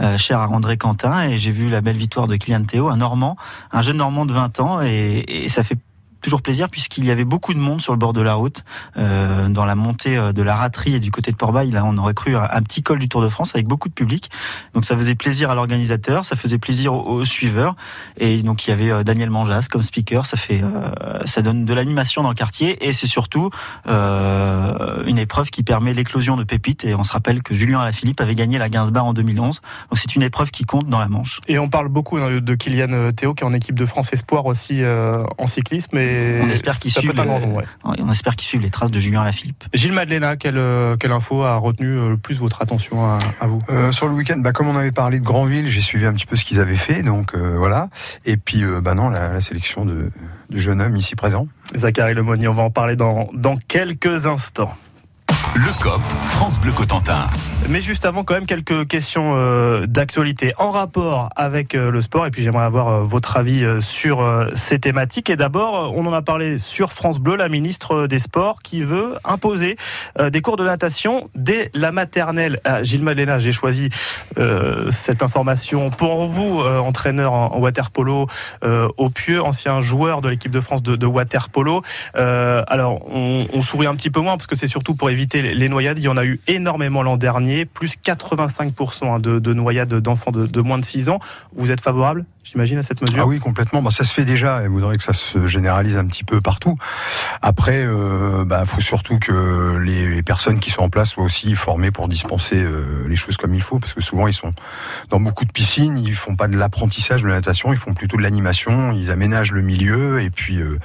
euh, 0.00 0.18
cher 0.18 0.40
à 0.40 0.48
André 0.48 0.76
Quentin, 0.76 1.24
et 1.24 1.38
j'ai 1.38 1.50
vu 1.50 1.68
la 1.68 1.80
belle 1.80 1.96
victoire 1.96 2.26
de 2.26 2.36
Kylian 2.36 2.64
Théo, 2.64 2.88
un 2.88 2.98
Normand, 2.98 3.36
un 3.70 3.82
jeune 3.82 3.96
Normand 3.96 4.26
de 4.26 4.32
20 4.32 4.60
ans, 4.60 4.80
et 4.82 5.48
ça 5.48 5.64
fait 5.64 5.78
toujours 6.22 6.42
plaisir 6.42 6.68
puisqu'il 6.68 7.04
y 7.04 7.10
avait 7.10 7.24
beaucoup 7.24 7.54
de 7.54 7.58
monde 7.58 7.80
sur 7.80 7.92
le 7.92 7.98
bord 7.98 8.12
de 8.12 8.22
la 8.22 8.34
route. 8.34 8.64
Euh, 8.96 9.48
dans 9.48 9.64
la 9.64 9.74
montée 9.74 10.16
euh, 10.16 10.32
de 10.32 10.42
la 10.42 10.56
raterie 10.56 10.94
et 10.94 11.00
du 11.00 11.10
côté 11.10 11.30
de 11.32 11.36
Port-Bail 11.36 11.70
là 11.70 11.82
on 11.84 11.96
aurait 11.98 12.14
cru 12.14 12.36
un, 12.36 12.62
petit 12.62 12.82
col 12.82 12.98
du 12.98 13.08
Tour 13.08 13.22
de 13.22 13.28
France 13.28 13.52
avec 13.54 13.66
beaucoup 13.66 13.88
de 13.88 13.94
public. 13.94 14.30
Donc 14.74 14.84
ça 14.84 14.96
faisait 14.96 15.14
plaisir 15.14 15.50
à 15.50 15.54
l'organisateur 15.54 15.92
ça 16.22 16.36
faisait 16.36 16.58
plaisir 16.58 16.94
aux, 16.94 17.24
suiveurs. 17.24 17.76
Et 18.18 18.42
donc 18.42 18.66
il 18.66 18.70
y 18.70 18.72
avait 18.72 18.90
euh, 18.90 19.02
Daniel 19.02 19.30
Manjas 19.30 19.66
comme 19.70 19.82
speaker. 19.82 20.26
Ça 20.26 20.36
fait 20.36 20.62
euh, 20.62 21.18
ça 21.24 21.42
donne 21.42 21.64
de 21.64 21.74
l'animation 21.74 22.22
dans 22.22 22.28
le 22.28 22.34
quartier. 22.34 22.86
Et 22.86 22.92
c'est 22.92 23.06
surtout 23.06 23.50
euh, 23.86 25.02
une 25.06 25.18
épreuve 25.18 25.50
qui 25.50 25.62
permet 25.62 25.94
l'éclosion 25.94 26.36
de 26.36 26.44
pépites. 26.44 26.84
Et 26.84 26.94
on 26.94 27.04
se 27.04 27.12
rappelle 27.12 27.42
que 27.42 27.54
Julien 27.54 27.80
Alaphilippe 27.80 28.20
avait 28.20 28.34
gagné 28.34 28.58
la 28.58 28.68
Gainsbar 28.68 29.04
en 29.04 29.12
2011 29.12 29.42
donc 29.42 29.98
c'est 29.98 30.14
une 30.14 30.22
épreuve 30.22 30.50
qui 30.50 30.64
compte 30.64 30.86
dans 30.86 30.98
la 30.98 31.08
Manche. 31.08 31.40
Et 31.48 31.58
on 31.58 31.68
parle 31.68 31.88
beaucoup 31.88 32.16
hein, 32.18 32.40
de 32.40 32.54
Kylian 32.54 32.92
euh, 32.92 33.10
Théo 33.10 33.34
qui 33.34 33.44
est 33.44 33.46
en 33.46 33.52
équipe 33.52 33.78
de 33.78 33.86
France 33.86 34.12
Espoir 34.12 34.46
aussi 34.46 34.82
en 35.38 35.46
cyclisme. 35.46 35.98
On 36.42 36.48
espère 36.48 36.78
le- 37.34 37.40
nom, 37.46 37.56
ouais. 37.56 37.64
on 37.84 38.08
qu'ils 38.36 38.46
suivent 38.48 38.60
les 38.62 38.70
traces 38.70 38.90
de 38.90 39.00
Julien 39.00 39.22
Alaphilippe 39.22 39.64
Gilles 39.74 39.92
Madeleine, 39.92 40.24
quelle, 40.36 40.58
euh, 40.58 40.96
quelle 40.96 41.12
info 41.12 41.42
a 41.42 41.56
retenu 41.56 41.86
euh, 41.86 42.10
le 42.10 42.16
plus 42.16 42.38
votre 42.38 42.62
attention 42.62 43.04
à, 43.04 43.18
à 43.40 43.46
vous 43.46 43.62
Euh, 43.68 43.92
sur 43.92 44.06
le 44.08 44.14
week-end, 44.14 44.38
bah, 44.38 44.52
comme 44.52 44.68
on 44.68 44.76
avait 44.76 44.92
parlé 44.92 45.18
de 45.20 45.24
Granville, 45.24 45.68
j'ai 45.68 45.80
suivi 45.80 46.06
un 46.06 46.12
petit 46.12 46.26
peu 46.26 46.36
ce 46.36 46.44
qu'ils 46.44 46.60
avaient 46.60 46.76
fait, 46.76 47.02
donc 47.02 47.34
euh, 47.34 47.56
voilà. 47.58 47.88
Et 48.24 48.36
puis, 48.36 48.62
euh, 48.64 48.80
bah 48.80 48.94
non, 48.94 49.08
la, 49.08 49.32
la 49.32 49.40
sélection 49.40 49.84
de, 49.84 50.10
du 50.50 50.60
jeune 50.60 50.80
homme 50.82 50.96
ici 50.96 51.14
présent. 51.16 51.46
Zachary 51.74 52.14
Lemonnier, 52.14 52.48
on 52.48 52.52
va 52.52 52.62
en 52.62 52.70
parler 52.70 52.96
dans, 52.96 53.30
dans 53.34 53.56
quelques 53.56 54.26
instants. 54.26 54.74
Le 55.54 55.82
COP, 55.82 56.00
France 56.22 56.60
Bleu 56.60 56.72
Cotentin. 56.72 57.26
Mais 57.68 57.82
juste 57.82 58.04
avant, 58.04 58.24
quand 58.24 58.34
même, 58.34 58.46
quelques 58.46 58.86
questions 58.88 59.32
euh, 59.36 59.86
d'actualité 59.86 60.52
en 60.58 60.70
rapport 60.70 61.28
avec 61.36 61.74
euh, 61.74 61.90
le 61.90 62.00
sport. 62.00 62.26
Et 62.26 62.30
puis, 62.30 62.42
j'aimerais 62.42 62.64
avoir 62.64 62.88
euh, 62.88 63.02
votre 63.02 63.36
avis 63.36 63.64
sur 63.80 64.26
ces 64.54 64.78
thématiques. 64.78 65.30
Et 65.30 65.36
d'abord, 65.36 65.94
on 65.96 66.06
en 66.06 66.12
a 66.12 66.22
parlé 66.22 66.58
sur 66.58 66.92
France 66.92 67.18
Bleu, 67.18 67.36
la 67.36 67.48
ministre 67.48 68.06
des 68.06 68.18
Sports 68.18 68.62
qui 68.62 68.82
veut 68.82 69.14
imposer 69.24 69.76
des 70.18 70.40
cours 70.40 70.56
de 70.56 70.64
natation 70.64 71.28
dès 71.34 71.70
la 71.74 71.92
maternelle. 71.92 72.60
Ah, 72.64 72.82
Gilles 72.82 73.02
Malena, 73.02 73.38
j'ai 73.38 73.52
choisi 73.52 73.90
cette 74.90 75.22
information 75.22 75.90
pour 75.90 76.26
vous, 76.26 76.60
entraîneur 76.60 77.32
en, 77.32 77.54
en 77.54 77.58
water 77.58 77.90
polo 77.90 78.26
euh, 78.64 78.88
au 78.96 79.10
Pieux, 79.10 79.42
ancien 79.42 79.80
joueur 79.80 80.20
de 80.20 80.28
l'équipe 80.28 80.52
de 80.52 80.60
France 80.60 80.82
de, 80.82 80.96
de 80.96 81.06
water 81.06 81.48
polo. 81.48 81.82
Euh, 82.16 82.62
alors, 82.66 83.06
on 83.12 83.60
sourit 83.60 83.86
un 83.86 83.94
petit 83.94 84.10
peu 84.10 84.20
moins 84.20 84.36
parce 84.36 84.46
que 84.46 84.56
c'est 84.56 84.68
surtout 84.68 84.94
pour 84.94 85.10
éviter 85.10 85.31
les, 85.40 85.68
noyades. 85.68 85.98
Il 85.98 86.04
y 86.04 86.08
en 86.08 86.16
a 86.16 86.24
eu 86.24 86.40
énormément 86.48 87.02
l'an 87.02 87.16
dernier, 87.16 87.64
plus 87.64 87.94
85% 88.04 89.04
hein, 89.06 89.18
de, 89.20 89.38
de 89.38 89.54
noyades 89.54 89.94
d'enfants 89.94 90.32
de, 90.32 90.60
moins 90.60 90.78
de 90.78 90.84
6 90.84 91.08
ans. 91.08 91.20
Vous 91.56 91.70
êtes 91.70 91.80
favorable, 91.80 92.26
j'imagine, 92.44 92.78
à 92.78 92.82
cette 92.82 93.00
mesure 93.00 93.22
Ah 93.22 93.26
oui, 93.26 93.38
complètement. 93.38 93.80
Bah, 93.80 93.90
ça 93.90 94.04
se 94.04 94.12
fait 94.12 94.24
déjà 94.24 94.62
et 94.62 94.68
voudrait 94.68 94.98
que 94.98 95.02
ça 95.02 95.14
se 95.14 95.46
généralise 95.46 95.96
un 95.96 96.06
petit 96.06 96.24
peu 96.24 96.40
partout. 96.40 96.76
Après, 97.40 97.84
euh, 97.86 98.44
bah, 98.44 98.66
faut 98.66 98.80
surtout 98.82 99.18
que 99.18 99.78
les, 99.78 100.08
les 100.14 100.22
personnes 100.22 100.60
qui 100.60 100.70
sont 100.70 100.82
en 100.82 100.90
place 100.90 101.10
soient 101.10 101.24
aussi 101.24 101.54
formées 101.54 101.90
pour 101.90 102.08
dispenser 102.08 102.62
euh, 102.62 103.06
les 103.08 103.16
choses 103.16 103.36
comme 103.36 103.54
il 103.54 103.62
faut, 103.62 103.78
parce 103.78 103.94
que 103.94 104.02
souvent 104.02 104.26
ils 104.26 104.34
sont 104.34 104.52
dans 105.08 105.20
beaucoup 105.20 105.44
de 105.44 105.52
piscines, 105.52 105.96
ils 105.98 106.14
font 106.14 106.36
pas 106.36 106.48
de 106.48 106.56
l'apprentissage 106.56 107.22
de 107.22 107.28
la 107.28 107.34
natation, 107.34 107.72
ils 107.72 107.78
font 107.78 107.94
plutôt 107.94 108.16
de 108.16 108.22
l'animation, 108.22 108.92
ils 108.92 109.10
aménagent 109.10 109.52
le 109.52 109.62
milieu 109.62 110.20
et 110.20 110.30
puis. 110.30 110.58
euh, 110.58 110.78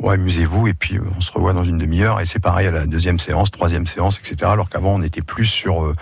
bon, 0.00 0.10
amusez-vous 0.10 0.68
et 0.68 0.74
puis 0.74 0.96
euh, 0.96 1.02
on 1.16 1.20
se 1.20 1.30
revoit 1.32 1.52
dans 1.52 1.64
une 1.64 1.78
demi-heure 1.78 2.20
et 2.20 2.26
c'est 2.26 2.38
pareil 2.38 2.66
à 2.66 2.70
la 2.70 2.86
deuxième 2.86 3.18
séance, 3.18 3.50
troisième 3.50 3.86
séance, 3.86 4.18
etc. 4.18 4.50
Alors 4.50 4.68
qu'avant 4.68 4.94
on 4.94 5.02
était 5.02 5.22
plus 5.22 5.46
sur 5.46 5.84
euh, 5.84 5.94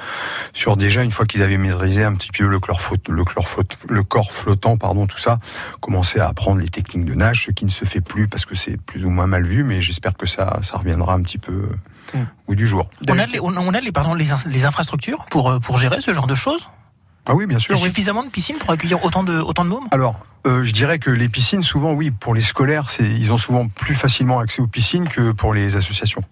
sur 0.52 0.76
déjà 0.76 1.02
une 1.02 1.11
fois 1.11 1.26
qu'ils 1.26 1.42
avaient 1.42 1.58
maîtrisé 1.58 2.04
un 2.04 2.14
petit 2.14 2.30
peu 2.30 2.46
le 2.46 2.58
corps 2.58 2.80
le 3.08 3.25
le 3.88 4.02
corps 4.02 4.32
flottant, 4.32 4.76
pardon, 4.76 5.06
tout 5.06 5.18
ça, 5.18 5.38
commencer 5.80 6.20
à 6.20 6.28
apprendre 6.28 6.61
les 6.61 6.68
techniques 6.68 7.04
de 7.04 7.14
nage, 7.14 7.44
ce 7.46 7.50
qui 7.50 7.64
ne 7.64 7.70
se 7.70 7.84
fait 7.84 8.00
plus 8.00 8.28
parce 8.28 8.44
que 8.44 8.54
c'est 8.54 8.80
plus 8.80 9.04
ou 9.04 9.11
moins 9.11 9.26
mal 9.26 9.44
vu, 9.44 9.64
mais 9.64 9.80
j'espère 9.80 10.16
que 10.16 10.26
ça 10.26 10.58
ça 10.62 10.78
reviendra 10.78 11.14
un 11.14 11.22
petit 11.22 11.38
peu 11.38 11.68
au 12.14 12.18
hmm. 12.18 12.26
bout 12.49 12.54
du 12.54 12.66
jour. 12.66 12.88
On 13.08 13.18
a 13.18 13.26
les, 13.26 13.40
on 13.40 13.75
a 13.75 13.80
les 13.80 13.92
pardon 13.92 14.14
les, 14.14 14.26
les 14.46 14.64
infrastructures 14.64 15.26
pour 15.30 15.58
pour 15.61 15.78
gérer 15.78 16.00
ce 16.00 16.12
genre 16.12 16.26
de 16.26 16.34
choses? 16.34 16.68
Ah 17.26 17.35
oui, 17.35 17.47
bien 17.47 17.59
sûr. 17.59 17.75
Il 17.75 17.79
y 17.79 17.83
a 17.83 17.85
suffisamment 17.85 18.25
de 18.25 18.31
piscines 18.31 18.57
pour 18.57 18.71
accueillir 18.71 19.05
autant 19.05 19.23
de, 19.23 19.38
autant 19.38 19.64
de 19.64 19.71
mômes? 19.71 19.87
Alors, 19.93 20.26
euh, 20.47 20.64
je 20.64 20.73
dirais 20.73 20.99
que 20.99 21.11
les 21.11 21.29
piscines, 21.29 21.62
souvent, 21.62 21.93
oui, 21.93 22.11
pour 22.11 22.35
les 22.35 22.41
scolaires, 22.41 22.88
ils 22.99 23.31
ont 23.31 23.38
souvent 23.38 23.69
plus 23.69 23.95
facilement 23.95 24.41
accès 24.41 24.61
aux 24.61 24.67
piscines 24.67 25.09
que 25.09 25.31
pour 25.31 25.55
les 25.55 25.76
associations. 25.76 26.23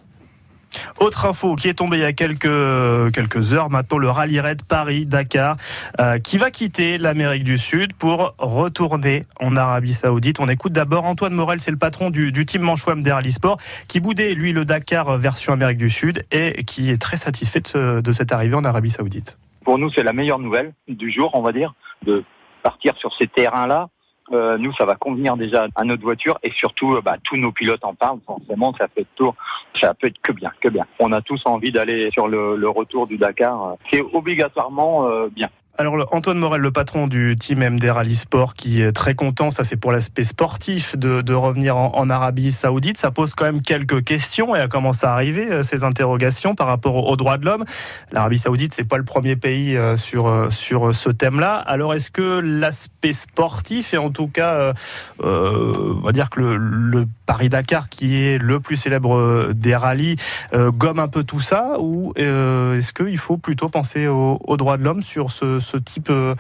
Autre 1.01 1.27
info 1.27 1.57
qui 1.57 1.69
est 1.69 1.75
tombée 1.75 1.99
il 1.99 2.03
y 2.03 2.05
a 2.05 2.13
quelques, 2.13 3.13
quelques 3.13 3.53
heures 3.53 3.71
maintenant, 3.71 3.99
le 3.99 4.09
rallye 4.09 4.39
Raid 4.39 4.63
Paris-Dakar 4.63 5.57
euh, 5.99 6.19
qui 6.21 6.39
va 6.39 6.53
quitter 6.53 6.97
l'Amérique 6.97 7.43
du 7.43 7.59
Sud 7.59 7.93
pour 7.95 8.35
retourner 8.39 9.25
en 9.41 9.57
Arabie 9.57 9.95
Saoudite. 9.95 10.39
On 10.39 10.49
écoute 10.49 10.73
d'abord 10.73 11.07
Antoine 11.07 11.35
Morel, 11.35 11.61
c'est 11.61 11.73
le 11.73 11.77
patron 11.77 12.11
du, 12.11 12.31
du 12.31 12.47
team 12.47 12.63
Manchouam 12.63 13.03
des 13.03 13.11
Rallye 13.11 13.33
Sport, 13.33 13.59
qui 13.89 13.99
boudait 13.99 14.33
lui 14.35 14.53
le 14.53 14.65
Dakar 14.65 15.19
version 15.19 15.53
Amérique 15.53 15.79
du 15.79 15.91
Sud 15.91 16.25
et 16.31 16.63
qui 16.65 16.91
est 16.91 16.99
très 16.99 17.17
satisfait 17.17 17.61
de, 17.75 18.01
de 18.01 18.13
cette 18.13 18.31
arrivée 18.31 18.55
en 18.55 18.65
Arabie 18.65 18.91
Saoudite. 18.91 19.39
Pour 19.71 19.79
nous, 19.79 19.89
c'est 19.91 20.03
la 20.03 20.13
meilleure 20.13 20.41
nouvelle 20.41 20.73
du 20.89 21.13
jour, 21.13 21.31
on 21.33 21.43
va 21.43 21.53
dire, 21.53 21.75
de 22.03 22.25
partir 22.65 22.97
sur 22.97 23.15
ces 23.15 23.29
terrains-là. 23.29 23.89
Euh, 24.33 24.59
nous, 24.59 24.73
ça 24.73 24.85
va 24.85 24.97
convenir 24.97 25.37
déjà 25.37 25.69
à 25.77 25.85
notre 25.85 26.03
voiture 26.03 26.41
et 26.43 26.51
surtout, 26.51 26.95
euh, 26.95 27.01
bah, 27.01 27.19
tous 27.23 27.37
nos 27.37 27.53
pilotes 27.53 27.85
en 27.85 27.95
parlent. 27.95 28.19
Forcément, 28.27 28.75
ça 28.75 28.89
fait 28.89 29.07
tour. 29.15 29.37
Ça 29.81 29.95
peut 29.95 30.09
être 30.09 30.21
que 30.23 30.33
bien, 30.33 30.51
que 30.61 30.69
bien. 30.69 30.87
On 30.99 31.13
a 31.13 31.21
tous 31.21 31.41
envie 31.45 31.71
d'aller 31.71 32.11
sur 32.11 32.27
le, 32.27 32.69
retour 32.69 33.07
du 33.07 33.17
Dakar. 33.17 33.77
C'est 33.93 34.03
obligatoirement 34.13 35.07
euh, 35.07 35.29
bien. 35.29 35.49
Alors 35.79 36.07
Antoine 36.13 36.39
Morel, 36.39 36.61
le 36.61 36.71
patron 36.71 37.07
du 37.07 37.37
team 37.37 37.67
MD 37.67 37.85
Rally 37.85 38.15
Sport, 38.15 38.55
qui 38.55 38.83
est 38.83 38.93
très 38.93 39.15
content, 39.15 39.51
ça 39.51 39.65
c'est 39.65 39.77
pour 39.77 39.93
l'aspect 39.93 40.25
sportif, 40.25 40.95
de, 40.95 41.33
revenir 41.33 41.77
en, 41.77 42.11
Arabie 42.11 42.53
Saoudite. 42.53 42.99
Ça 42.99 43.11
pose 43.11 43.35
quand 43.35 43.47
même 43.47 43.63
quelques 43.63 44.05
questions 44.05 44.55
et 44.55 44.61
a 44.61 44.69
commencé 44.69 45.07
à 45.07 45.13
arriver 45.13 45.51
euh, 45.51 45.63
ces 45.63 45.83
interrogations 45.83 46.55
par 46.55 46.67
rapport 46.67 47.09
aux 47.09 47.17
droits 47.17 47.39
de 47.39 47.47
l'homme. 47.47 47.65
L'Arabie 48.13 48.39
Saoudite, 48.39 48.75
c'est 48.75 48.85
pas 48.85 48.99
le 48.99 49.05
premier 49.05 49.37
pays 49.37 49.75
euh, 49.75 49.97
sur 49.97 50.29
euh, 50.29 50.51
sur 50.51 50.95
ce 50.95 51.09
thème-là. 51.09 51.55
Alors 51.55 51.95
est-ce 51.95 52.11
que 52.11 52.41
l'aspect 52.41 53.15
sportif 53.15 53.95
et 53.95 53.99
en 53.99 54.11
tout 54.11 54.29
cas, 54.29 54.75
on 55.23 56.01
va 56.03 56.13
dire 56.13 56.29
que 56.29 56.41
le 56.41 57.07
Paris-Dakar, 57.31 57.89
qui 57.89 58.21
est 58.21 58.39
le 58.39 58.59
plus 58.59 58.77
célèbre 58.77 59.53
des 59.53 59.77
rallyes, 59.77 60.17
gomme 60.53 60.99
un 60.99 61.07
peu 61.07 61.23
tout 61.23 61.39
ça 61.41 61.77
ou 61.79 62.13
est-ce 62.17 62.93
qu'il 62.93 63.19
faut 63.19 63.37
plutôt 63.37 63.69
penser 63.69 64.09
aux, 64.09 64.57
droits 64.57 64.77
de 64.77 64.83
l'homme 64.83 65.03
sur 65.03 65.31
ce 65.31 65.77
type 65.77 66.11
euh, 66.11 66.35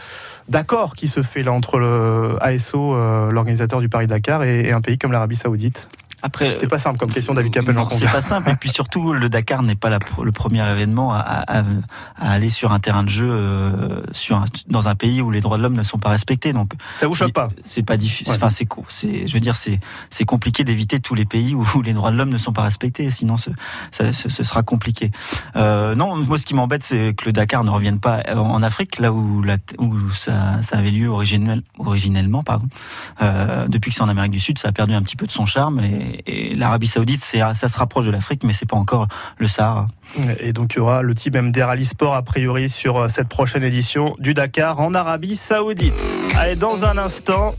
d'accord 0.48 0.94
qui 0.94 1.08
se 1.08 1.22
fait 1.22 1.42
là 1.42 1.52
entre 1.52 1.78
le 1.78 2.36
euh, 2.40 3.30
l'organisateur 3.30 3.80
du 3.80 3.88
Paris-Dakar, 3.88 4.42
et 4.44 4.72
un 4.72 4.80
pays 4.80 4.98
comme 4.98 5.12
l'Arabie 5.12 5.36
Saoudite? 5.36 5.88
Après, 6.22 6.56
c'est 6.60 6.66
pas 6.66 6.78
simple 6.78 6.98
comme 6.98 7.10
question, 7.10 7.34
David 7.34 7.52
Capel. 7.52 7.76
C'est 7.90 8.04
pas 8.06 8.20
simple. 8.20 8.50
Et 8.50 8.56
puis 8.56 8.70
surtout, 8.70 9.12
le 9.12 9.28
Dakar 9.28 9.62
n'est 9.62 9.74
pas 9.74 9.90
la, 9.90 9.98
le 10.22 10.32
premier 10.32 10.68
événement 10.68 11.12
à, 11.12 11.18
à, 11.18 11.64
à, 12.16 12.30
aller 12.30 12.50
sur 12.50 12.72
un 12.72 12.80
terrain 12.80 13.02
de 13.02 13.08
jeu 13.08 13.28
euh, 13.30 14.02
sur 14.12 14.36
un, 14.36 14.44
dans 14.68 14.88
un 14.88 14.94
pays 14.94 15.22
où 15.22 15.30
les 15.30 15.40
droits 15.40 15.56
de 15.56 15.62
l'homme 15.62 15.76
ne 15.76 15.82
sont 15.82 15.98
pas 15.98 16.10
respectés. 16.10 16.52
Donc, 16.52 16.72
ça 17.00 17.06
vous 17.06 17.14
choque 17.14 17.32
pas? 17.32 17.48
C'est 17.64 17.82
pas 17.82 17.96
difficile. 17.96 18.34
Enfin, 18.34 18.50
c'est 18.50 18.66
je 19.26 19.32
veux 19.32 19.40
dire, 19.40 19.56
c'est 19.56 19.80
c'est 20.10 20.24
compliqué 20.24 20.64
d'éviter 20.64 21.00
tous 21.00 21.14
les 21.14 21.24
pays 21.24 21.54
où, 21.54 21.64
les 21.82 21.92
droits 21.92 22.10
de 22.10 22.16
l'homme 22.16 22.30
ne 22.30 22.38
sont 22.38 22.52
pas 22.52 22.62
respectés. 22.62 23.10
Sinon, 23.10 23.36
ce, 23.36 23.50
ça, 23.90 24.12
ce, 24.12 24.28
ce 24.28 24.42
sera 24.42 24.62
compliqué. 24.62 25.10
Euh, 25.56 25.94
non, 25.94 26.16
moi, 26.16 26.38
ce 26.38 26.44
qui 26.44 26.54
m'embête, 26.54 26.82
c'est 26.82 27.14
que 27.16 27.26
le 27.26 27.32
Dakar 27.32 27.64
ne 27.64 27.70
revienne 27.70 28.00
pas 28.00 28.22
en 28.34 28.62
Afrique, 28.62 28.98
là 28.98 29.12
où, 29.12 29.42
la, 29.42 29.56
où 29.78 30.10
ça, 30.10 30.62
ça 30.62 30.76
avait 30.76 30.90
lieu 30.90 31.08
originel, 31.08 31.62
originellement, 31.78 32.42
pardon. 32.42 32.68
Euh, 33.22 33.66
depuis 33.68 33.90
que 33.90 33.96
c'est 33.96 34.02
en 34.02 34.08
Amérique 34.08 34.32
du 34.32 34.40
Sud, 34.40 34.58
ça 34.58 34.68
a 34.68 34.72
perdu 34.72 34.94
un 34.94 35.02
petit 35.02 35.16
peu 35.16 35.26
de 35.26 35.32
son 35.32 35.46
charme 35.46 35.80
et 35.80 36.09
et, 36.26 36.54
l'Arabie 36.54 36.86
Saoudite, 36.86 37.22
ça 37.22 37.54
se 37.54 37.78
rapproche 37.78 38.06
de 38.06 38.10
l'Afrique, 38.10 38.44
mais 38.44 38.52
c'est 38.52 38.68
pas 38.68 38.76
encore 38.76 39.08
le 39.38 39.48
Sahara. 39.48 39.88
Et 40.40 40.52
donc 40.52 40.74
il 40.74 40.78
y 40.78 40.80
aura 40.80 41.02
le 41.02 41.14
team 41.14 41.40
MD 41.40 41.58
Rally 41.58 41.84
Sport 41.84 42.14
a 42.14 42.22
priori 42.22 42.68
sur 42.68 42.96
euh, 42.96 43.08
cette 43.08 43.28
prochaine 43.28 43.62
édition 43.62 44.16
du 44.18 44.34
Dakar 44.34 44.80
en 44.80 44.92
Arabie 44.94 45.36
Saoudite. 45.36 46.16
Allez, 46.36 46.56
dans 46.56 46.84
un 46.84 46.98
instant 46.98 47.54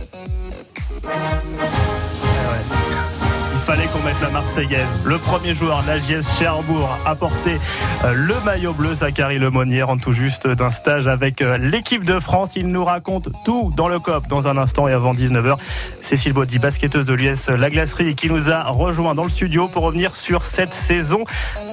mette 4.06 4.22
la 4.22 4.30
Marseillaise. 4.30 4.90
Le 5.04 5.18
premier 5.18 5.54
joueur 5.54 5.84
de 5.84 5.88
la 5.88 6.00
JS 6.00 6.38
Cherbourg 6.38 6.98
a 7.06 7.16
porté 7.16 7.60
euh, 8.04 8.14
le 8.14 8.36
maillot 8.44 8.74
bleu. 8.74 8.94
Zachary 8.94 9.38
Lemonnier 9.38 9.84
rentre 9.84 10.04
tout 10.04 10.12
juste 10.14 10.48
d'un 10.48 10.72
stage 10.72 11.08
avec 11.08 11.42
euh, 11.42 11.58
l'équipe 11.58 12.04
de 12.04 12.20
France. 12.20 12.56
Il 12.56 12.68
nous 12.68 12.84
raconte 12.84 13.30
tout 13.46 13.72
dans 13.76 13.88
le 13.88 14.00
COP 14.00 14.28
dans 14.28 14.48
un 14.48 14.58
instant 14.58 14.88
et 14.88 14.94
avant 14.94 15.14
19h. 15.14 15.58
Cécile 16.02 16.34
Baudy, 16.34 16.58
basketteuse 16.58 17.06
de 17.06 17.14
l'US 17.14 17.50
La 17.50 17.70
Glacerie, 17.70 18.16
qui 18.16 18.30
nous 18.30 18.50
a 18.50 18.64
rejoint 18.64 19.14
dans 19.14 19.24
le 19.24 19.30
studio 19.30 19.68
pour 19.68 19.84
revenir 19.84 20.16
sur 20.16 20.46
cette 20.46 20.74
saison 20.74 21.24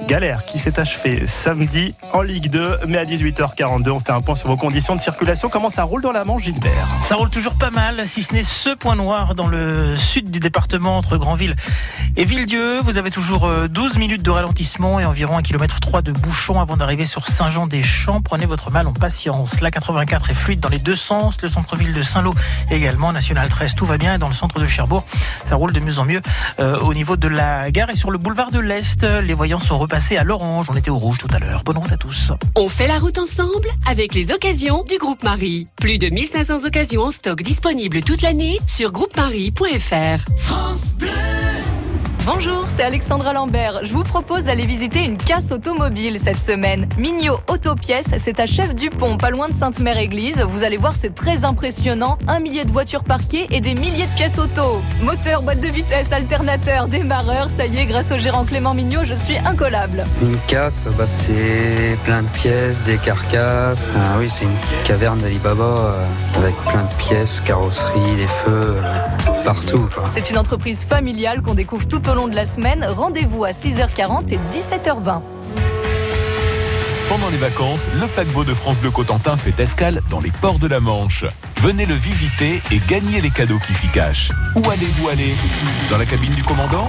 galère 0.07 0.45
qui 0.45 0.59
s'est 0.59 0.79
achevée 0.79 1.25
samedi 1.25 1.95
en 2.13 2.21
Ligue 2.21 2.49
2. 2.49 2.79
Mais 2.87 2.97
à 2.97 3.05
18h42, 3.05 3.89
on 3.89 3.99
fait 3.99 4.11
un 4.11 4.21
point 4.21 4.35
sur 4.35 4.47
vos 4.47 4.57
conditions 4.57 4.95
de 4.95 5.01
circulation. 5.01 5.49
Comment 5.49 5.69
ça 5.69 5.83
roule 5.83 6.01
dans 6.01 6.11
la 6.11 6.23
Manche, 6.25 6.43
Gilbert? 6.43 6.87
Ça 7.01 7.15
roule 7.15 7.29
toujours 7.29 7.55
pas 7.55 7.71
mal, 7.71 8.05
si 8.05 8.21
ce 8.21 8.33
n'est 8.33 8.43
ce 8.43 8.69
point 8.69 8.95
noir 8.95 9.35
dans 9.35 9.47
le 9.47 9.95
sud 9.95 10.29
du 10.29 10.39
département 10.39 10.97
entre 10.97 11.17
Granville 11.17 11.55
et 12.15 12.18
Villedieu, 12.25 12.79
vous 12.81 12.97
avez 12.97 13.11
toujours 13.11 13.49
12 13.69 13.95
euh, 13.95 13.99
minutes 13.99 14.21
de 14.21 14.29
ralentissement 14.29 14.99
et 14.99 15.05
environ 15.05 15.37
1 15.37 15.41
km 15.41 15.79
3 15.79 16.01
de 16.01 16.11
bouchon 16.11 16.59
avant 16.59 16.75
d'arriver 16.75 17.05
sur 17.05 17.27
Saint-Jean-des-Champs. 17.27 18.21
Prenez 18.21 18.45
votre 18.45 18.71
mal 18.71 18.87
en 18.87 18.93
patience. 18.93 19.61
La 19.61 19.71
84 19.71 20.29
est 20.29 20.33
fluide 20.33 20.59
dans 20.59 20.69
les 20.69 20.79
deux 20.79 20.95
sens. 20.95 21.41
Le 21.41 21.47
centre-ville 21.47 21.93
de 21.93 22.01
Saint-Lô 22.01 22.33
également. 22.71 23.13
National 23.13 23.47
13, 23.47 23.75
tout 23.75 23.85
va 23.85 23.97
bien. 23.97 24.15
Et 24.15 24.17
dans 24.17 24.27
le 24.27 24.33
centre 24.33 24.59
de 24.59 24.67
Cherbourg, 24.67 25.05
ça 25.45 25.55
roule 25.55 25.71
de 25.71 25.79
mieux 25.79 25.99
en 25.99 26.05
mieux 26.05 26.21
euh, 26.59 26.77
au 26.79 26.93
niveau 26.93 27.15
de 27.15 27.29
la 27.29 27.71
gare 27.71 27.89
et 27.89 27.95
sur 27.95 28.11
le 28.11 28.17
boulevard 28.17 28.51
de 28.51 28.59
l'Est. 28.59 29.03
Les 29.03 29.33
voyants 29.33 29.61
sont 29.61 29.79
repassés 29.79 30.17
à 30.17 30.23
l'orange. 30.23 30.67
On 30.69 30.75
était 30.75 30.91
au 30.91 30.97
rouge 30.97 31.19
tout 31.19 31.29
à 31.31 31.39
l'heure. 31.39 31.63
Bonne 31.63 31.77
route 31.77 31.91
à 31.91 31.97
tous. 31.97 32.33
On 32.55 32.67
fait 32.67 32.87
la 32.87 32.99
route 32.99 33.17
ensemble 33.17 33.69
avec 33.87 34.13
les 34.13 34.31
occasions 34.31 34.83
du 34.83 34.97
groupe 34.97 35.23
Marie. 35.23 35.67
Plus 35.77 35.97
de 35.97 36.09
1500 36.09 36.65
occasions 36.65 37.03
en 37.03 37.11
stock 37.11 37.41
disponibles 37.41 38.01
toute 38.01 38.21
l'année 38.21 38.59
sur 38.67 38.91
groupemarie.fr. 38.91 40.25
France 40.37 40.95
Bleu 40.97 41.09
Bonjour, 42.31 42.65
c'est 42.67 42.83
Alexandra 42.83 43.33
Lambert. 43.33 43.79
Je 43.83 43.91
vous 43.91 44.03
propose 44.03 44.43
d'aller 44.43 44.67
visiter 44.67 44.99
une 44.99 45.17
casse 45.17 45.51
automobile 45.51 46.19
cette 46.19 46.39
semaine. 46.39 46.87
Mignot 46.95 47.39
Autopièces, 47.47 48.11
c'est 48.19 48.39
à 48.39 48.45
Chef 48.45 48.75
Dupont, 48.75 49.17
pas 49.17 49.31
loin 49.31 49.47
de 49.47 49.53
Sainte-Mère-Église. 49.53 50.45
Vous 50.47 50.63
allez 50.63 50.77
voir, 50.77 50.93
c'est 50.93 51.15
très 51.15 51.43
impressionnant. 51.43 52.19
Un 52.27 52.39
millier 52.39 52.65
de 52.65 52.71
voitures 52.71 53.03
parquées 53.03 53.47
et 53.49 53.61
des 53.61 53.73
milliers 53.73 54.05
de 54.05 54.15
pièces 54.15 54.37
auto. 54.37 54.79
Moteur, 55.01 55.41
boîte 55.41 55.59
de 55.59 55.69
vitesse, 55.69 56.11
alternateur, 56.11 56.87
démarreur. 56.87 57.49
Ça 57.49 57.65
y 57.65 57.79
est, 57.79 57.87
grâce 57.87 58.11
au 58.11 58.19
gérant 58.19 58.45
Clément 58.45 58.75
Mignot, 58.75 59.05
je 59.05 59.15
suis 59.15 59.39
incollable. 59.39 60.03
Une 60.21 60.37
casse, 60.45 60.85
bah, 60.99 61.07
c'est 61.07 61.97
plein 62.03 62.21
de 62.21 62.27
pièces, 62.27 62.79
des 62.83 62.97
carcasses. 62.97 63.81
Ah 63.97 64.17
oui, 64.19 64.29
c'est 64.29 64.43
une 64.43 64.83
caverne 64.83 65.17
d'Alibaba 65.17 65.63
euh, 65.63 66.05
avec 66.37 66.55
plein 66.57 66.83
de 66.83 66.93
pièces, 66.99 67.41
carrosserie, 67.41 68.17
des 68.17 68.27
feux, 68.27 68.75
partout. 69.53 69.89
C'est 70.09 70.29
une 70.29 70.37
entreprise 70.37 70.85
familiale 70.87 71.41
qu'on 71.41 71.55
découvre 71.55 71.87
tout 71.87 72.07
au 72.07 72.13
long 72.13 72.27
de 72.27 72.35
la 72.35 72.45
semaine. 72.45 72.85
Rendez-vous 72.85 73.45
à 73.45 73.49
6h40 73.49 74.31
et 74.31 74.39
17h20. 74.53 75.21
Pendant 77.09 77.29
les 77.31 77.37
vacances, 77.37 77.85
le 77.99 78.05
paquebot 78.05 78.43
de 78.43 78.53
France 78.53 78.77
Bleu 78.77 78.91
Cotentin 78.91 79.37
fait 79.37 79.59
escale 79.59 80.01
dans 80.11 80.19
les 80.19 80.29
ports 80.29 80.59
de 80.59 80.67
la 80.67 80.79
Manche. 80.79 81.25
Venez 81.61 81.87
le 81.87 81.95
visiter 81.95 82.61
et 82.69 82.79
gagnez 82.87 83.21
les 83.21 83.31
cadeaux 83.31 83.57
qui 83.65 83.73
s'y 83.73 83.87
cachent. 83.87 84.29
Où 84.55 84.69
allez-vous 84.69 85.09
aller? 85.09 85.35
Dans 85.89 85.97
la 85.97 86.05
cabine 86.05 86.35
du 86.35 86.43
commandant? 86.43 86.87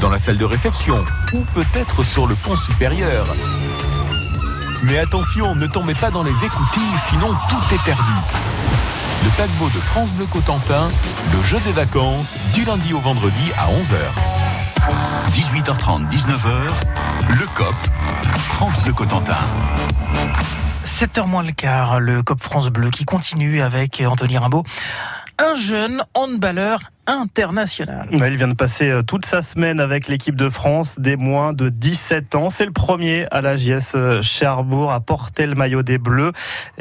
Dans 0.00 0.10
la 0.10 0.20
salle 0.20 0.38
de 0.38 0.44
réception? 0.44 1.04
Ou 1.34 1.44
peut-être 1.54 2.04
sur 2.04 2.28
le 2.28 2.36
pont 2.36 2.54
supérieur? 2.54 3.26
Mais 4.84 4.98
attention, 4.98 5.56
ne 5.56 5.66
tombez 5.66 5.94
pas 5.94 6.12
dans 6.12 6.22
les 6.22 6.44
écoutilles, 6.44 6.98
sinon 7.10 7.34
tout 7.48 7.74
est 7.74 7.84
perdu. 7.84 8.12
Le 9.22 9.30
paquebot 9.36 9.66
de 9.66 9.80
France 9.80 10.12
Bleu 10.12 10.26
Cotentin, 10.26 10.88
le 11.32 11.42
jeu 11.42 11.58
des 11.64 11.72
vacances, 11.72 12.36
du 12.54 12.64
lundi 12.64 12.94
au 12.94 13.00
vendredi 13.00 13.52
à 13.58 13.66
11h. 13.66 13.96
18h30, 15.32 16.08
19h, 16.08 16.68
le 17.28 17.46
COP, 17.54 17.74
France 18.38 18.80
Bleu 18.82 18.94
Cotentin. 18.94 19.36
7h 20.86 21.26
moins 21.26 21.42
le 21.42 21.52
quart, 21.52 22.00
le 22.00 22.22
COP 22.22 22.42
France 22.42 22.70
Bleu 22.70 22.88
qui 22.90 23.04
continue 23.04 23.60
avec 23.60 24.02
Anthony 24.06 24.38
Rimbaud. 24.38 24.64
Un 25.38 25.54
jeune 25.54 26.02
handballeur 26.14 26.80
international. 27.10 28.08
il 28.12 28.36
vient 28.36 28.48
de 28.48 28.54
passer 28.54 28.88
euh, 28.88 29.02
toute 29.02 29.26
sa 29.26 29.42
semaine 29.42 29.80
avec 29.80 30.06
l'équipe 30.06 30.36
de 30.36 30.48
France 30.48 30.98
des 31.00 31.16
moins 31.16 31.52
de 31.52 31.68
17 31.68 32.36
ans. 32.36 32.50
C'est 32.50 32.64
le 32.64 32.72
premier 32.72 33.26
à 33.32 33.40
la 33.40 33.56
JS 33.56 33.96
euh, 33.96 34.22
Cherbourg 34.22 34.92
à 34.92 35.00
porter 35.00 35.46
le 35.46 35.56
maillot 35.56 35.82
des 35.82 35.98
Bleus. 35.98 36.32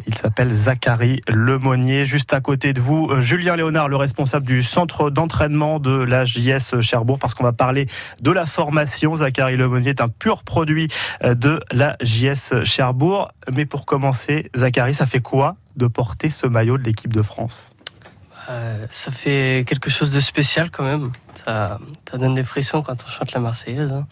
Il 0.05 0.15
s'appelle 0.15 0.53
Zachary 0.53 1.21
Lemonnier. 1.27 2.05
Juste 2.05 2.31
à 2.33 2.41
côté 2.41 2.73
de 2.73 2.79
vous, 2.79 3.09
euh, 3.09 3.21
Julien 3.21 3.55
Léonard, 3.55 3.89
le 3.89 3.95
responsable 3.95 4.45
du 4.45 4.61
centre 4.61 5.09
d'entraînement 5.09 5.79
de 5.79 5.91
la 5.91 6.25
JS 6.25 6.79
Cherbourg, 6.81 7.17
parce 7.17 7.33
qu'on 7.33 7.43
va 7.43 7.53
parler 7.53 7.87
de 8.21 8.31
la 8.31 8.45
formation. 8.45 9.15
Zachary 9.15 9.57
Lemonnier 9.57 9.89
est 9.89 10.01
un 10.01 10.09
pur 10.09 10.43
produit 10.43 10.89
de 11.23 11.59
la 11.71 11.97
JS 12.01 12.63
Cherbourg. 12.63 13.31
Mais 13.51 13.65
pour 13.65 13.85
commencer, 13.85 14.51
Zachary, 14.55 14.93
ça 14.93 15.07
fait 15.07 15.21
quoi 15.21 15.55
de 15.75 15.87
porter 15.87 16.29
ce 16.29 16.45
maillot 16.45 16.77
de 16.77 16.83
l'équipe 16.83 17.13
de 17.13 17.23
France? 17.23 17.71
Euh, 18.49 18.87
ça 18.89 19.11
fait 19.11 19.63
quelque 19.67 19.89
chose 19.89 20.11
de 20.11 20.19
spécial 20.19 20.71
quand 20.71 20.83
même. 20.83 21.11
Ça, 21.35 21.79
ça 22.09 22.17
donne 22.17 22.33
des 22.33 22.43
frissons 22.43 22.81
quand 22.81 22.95
on 23.05 23.09
chante 23.09 23.31
la 23.31 23.39
Marseillaise. 23.39 23.91
Hein. 23.91 24.07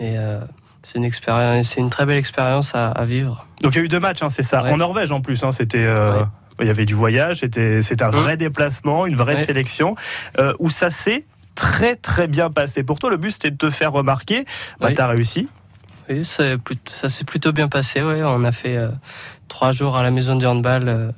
Et 0.00 0.18
euh, 0.18 0.40
c'est 0.82 0.98
une 0.98 1.04
expérience, 1.04 1.68
c'est 1.68 1.80
une 1.80 1.90
très 1.90 2.04
belle 2.04 2.18
expérience 2.18 2.74
à, 2.74 2.92
vivre. 3.04 3.46
Donc 3.62 3.74
il 3.74 3.78
y 3.78 3.80
a 3.80 3.84
eu 3.84 3.88
deux 3.88 4.00
matchs, 4.00 4.22
hein, 4.22 4.30
c'est 4.30 4.42
ça. 4.42 4.64
En 4.64 4.76
Norvège 4.78 5.12
en 5.12 5.20
plus, 5.20 5.44
hein, 5.44 5.52
c'était. 5.52 5.84
Euh, 5.84 6.24
il 6.60 6.66
y 6.66 6.70
avait 6.70 6.86
du 6.86 6.94
voyage, 6.94 7.36
c'était 7.36 8.02
un 8.02 8.10
vrai 8.10 8.36
déplacement, 8.36 9.06
une 9.06 9.14
vraie 9.14 9.36
sélection, 9.36 9.94
où 10.58 10.68
ça 10.68 10.90
s'est 10.90 11.24
très 11.54 11.94
très 11.94 12.26
bien 12.26 12.50
passé. 12.50 12.82
Pour 12.82 12.98
toi, 12.98 13.10
le 13.10 13.16
but 13.16 13.30
c'était 13.30 13.52
de 13.52 13.56
te 13.56 13.70
faire 13.70 13.92
remarquer. 13.92 14.44
Bah, 14.80 14.92
tu 14.92 15.00
as 15.00 15.06
réussi. 15.06 15.48
Oui, 16.08 16.24
ça, 16.24 16.56
ça 16.84 17.08
s'est 17.08 17.24
plutôt 17.24 17.52
bien 17.52 17.68
passé. 17.68 18.02
Ouais. 18.02 18.24
On 18.24 18.42
a 18.42 18.50
fait 18.50 18.76
trois 19.46 19.70
jours 19.70 19.96
à 19.96 20.02
la 20.02 20.10
maison 20.10 20.34
du 20.34 20.46
handball 20.46 21.14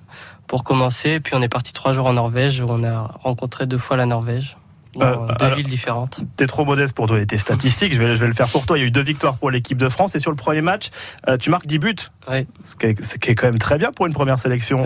pour 0.50 0.64
commencer. 0.64 1.21
Puis 1.21 1.37
on 1.37 1.42
est 1.42 1.49
parti 1.49 1.73
trois 1.73 1.92
jours 1.92 2.07
en 2.07 2.12
Norvège 2.12 2.61
où 2.61 2.66
on 2.69 2.83
a 2.83 3.12
rencontré 3.23 3.66
deux 3.66 3.78
fois 3.78 3.97
la 3.97 4.04
Norvège. 4.04 4.57
Dans 4.97 5.28
euh, 5.28 5.35
deux 5.38 5.54
villes 5.54 5.69
différentes. 5.69 6.19
T'es 6.35 6.49
trop 6.49 6.64
modeste 6.64 6.92
pour 6.92 7.07
donner 7.07 7.25
tes 7.25 7.38
statistiques. 7.38 7.95
je, 7.95 8.02
vais, 8.02 8.16
je 8.16 8.21
vais 8.21 8.26
le 8.26 8.35
faire 8.35 8.49
pour 8.49 8.66
toi. 8.66 8.76
Il 8.76 8.80
y 8.80 8.85
a 8.85 8.88
eu 8.88 8.90
deux 8.90 9.04
victoires 9.04 9.37
pour 9.37 9.52
l'équipe 9.52 9.78
de 9.78 9.88
France 9.88 10.16
et 10.16 10.19
sur 10.19 10.33
le 10.33 10.37
premier 10.37 10.61
match, 10.61 10.90
euh, 11.28 11.37
tu 11.37 11.50
marques 11.50 11.69
10 11.69 11.78
buts. 11.78 11.95
Oui. 12.28 12.49
Ce 12.64 12.75
qui, 12.75 12.87
est, 13.30 13.35
quand 13.37 13.47
même 13.47 13.61
très 13.61 13.78
bien 13.78 13.92
pour 13.92 14.07
une 14.07 14.12
première 14.12 14.40
sélection. 14.40 14.85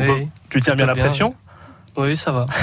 tu 0.50 0.60
tiens 0.60 0.74
bien 0.74 0.84
la 0.84 0.94
pression 0.94 1.34
Oui, 1.96 2.16
ça 2.16 2.30
va. 2.30 2.46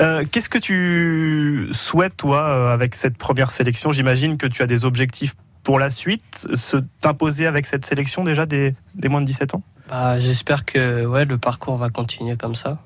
Euh, 0.00 0.24
qu'est-ce 0.30 0.48
que 0.48 0.58
tu 0.58 1.68
souhaites, 1.72 2.16
toi, 2.16 2.72
avec 2.72 2.94
cette 2.94 3.16
première 3.16 3.50
sélection? 3.50 3.92
J'imagine 3.92 4.36
que 4.36 4.46
tu 4.46 4.62
as 4.62 4.66
des 4.66 4.84
objectifs 4.84 5.34
pour 5.62 5.78
la 5.78 5.90
suite. 5.90 6.46
Se 6.54 6.78
t'imposer 7.00 7.46
avec 7.46 7.66
cette 7.66 7.86
sélection 7.86 8.24
déjà 8.24 8.46
des, 8.46 8.74
des 8.94 9.08
moins 9.08 9.20
de 9.20 9.26
17 9.26 9.54
ans? 9.54 9.62
Bah, 9.92 10.18
j'espère 10.18 10.64
que 10.64 11.04
ouais, 11.04 11.26
le 11.26 11.36
parcours 11.36 11.76
va 11.76 11.90
continuer 11.90 12.36
comme 12.38 12.54
ça, 12.54 12.78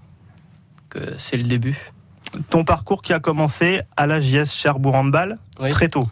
que 0.91 1.15
c'est 1.19 1.37
le 1.37 1.45
début. 1.45 1.93
Ton 2.51 2.65
parcours 2.65 3.01
qui 3.01 3.13
a 3.13 3.21
commencé 3.21 3.81
à 3.97 4.09
la 4.09 4.21
JS 4.21 4.47
Cherbourg 4.47 4.97
Handball 4.97 5.39
très 5.71 5.89
tôt. 5.89 6.09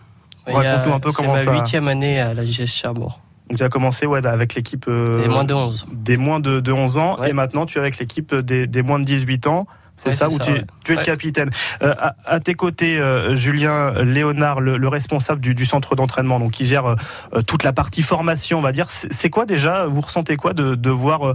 Raconte-nous 0.47 0.93
un 0.93 1.01
peu 1.01 1.11
comment 1.11 1.37
ça. 1.37 1.43
C'est 1.43 1.51
ma 1.51 1.57
huitième 1.59 1.89
année 1.89 2.21
à 2.21 2.33
la 2.33 2.47
JS 2.47 2.67
Cherbourg. 2.67 3.19
Donc 3.49 3.59
tu 3.59 3.65
as 3.65 3.69
commencé 3.69 4.07
ouais, 4.07 4.25
avec 4.25 4.55
l'équipe 4.55 4.87
euh, 4.87 5.21
des 5.21 5.29
moins 5.29 5.43
de 5.43 5.53
11. 5.53 5.87
Des 5.93 6.17
moins 6.17 6.39
de, 6.39 6.61
de 6.61 6.73
11 6.73 6.97
ans 6.97 7.23
et 7.25 7.33
maintenant 7.33 7.67
tu 7.67 7.79
es 7.79 7.81
avec 7.81 7.99
l'équipe 7.99 8.33
des, 8.33 8.69
des 8.69 8.83
moins 8.83 9.01
de 9.01 9.05
18 9.05 9.49
ans. 9.49 9.67
C'est 9.97 10.13
ça, 10.13 10.29
où 10.29 10.39
tu, 10.39 10.51
es 10.51 10.97
le 10.97 11.03
capitaine. 11.03 11.51
Euh, 11.83 11.95
à, 12.25 12.41
tes 12.41 12.55
côtés, 12.55 12.99
euh, 12.99 13.37
Julien 13.37 13.93
Léonard, 14.03 14.61
le, 14.61 14.89
responsable 14.89 15.41
du, 15.41 15.65
centre 15.65 15.95
d'entraînement, 15.95 16.41
donc 16.41 16.53
qui 16.53 16.67
gère 16.67 16.87
euh, 16.87 17.41
toute 17.47 17.63
la 17.63 17.73
partie 17.73 18.03
formation, 18.03 18.59
on 18.59 18.63
va 18.63 18.73
dire. 18.73 18.87
C'est 18.91 19.31
quoi 19.31 19.47
déjà 19.47 19.87
Vous 19.87 20.01
ressentez 20.01 20.37
quoi 20.37 20.53
de, 20.53 20.91
voir 20.91 21.35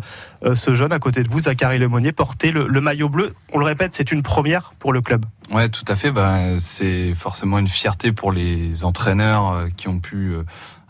ce 0.53 0.75
jeune 0.75 0.91
à 0.91 0.99
côté 0.99 1.23
de 1.23 1.29
vous, 1.29 1.41
Zachary 1.41 1.79
Lemonnier, 1.79 2.11
porter 2.11 2.51
le, 2.51 2.81
maillot 2.81 3.09
bleu? 3.09 3.33
On 3.53 3.59
le 3.59 3.65
répète, 3.65 3.93
c'est 3.93 4.11
une 4.11 4.23
première 4.23 4.73
pour 4.79 4.93
le 4.93 5.01
club. 5.01 5.25
Ouais, 5.51 5.69
tout 5.69 5.85
à 5.87 5.95
fait. 5.95 6.11
Bah, 6.11 6.57
c'est 6.57 7.13
forcément 7.13 7.59
une 7.59 7.67
fierté 7.67 8.11
pour 8.11 8.31
les 8.31 8.85
entraîneurs 8.85 9.67
qui 9.77 9.87
ont 9.87 9.99
pu 9.99 10.35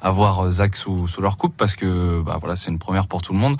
avoir 0.02 0.50
Zach 0.50 0.76
sous, 0.76 1.08
leur 1.20 1.38
coupe, 1.38 1.56
parce 1.56 1.76
que 1.76 2.22
bah, 2.22 2.38
voilà, 2.40 2.56
c'est 2.56 2.72
une 2.72 2.80
première 2.80 3.08
pour 3.08 3.22
tout 3.22 3.34
le 3.34 3.40
monde. 3.40 3.58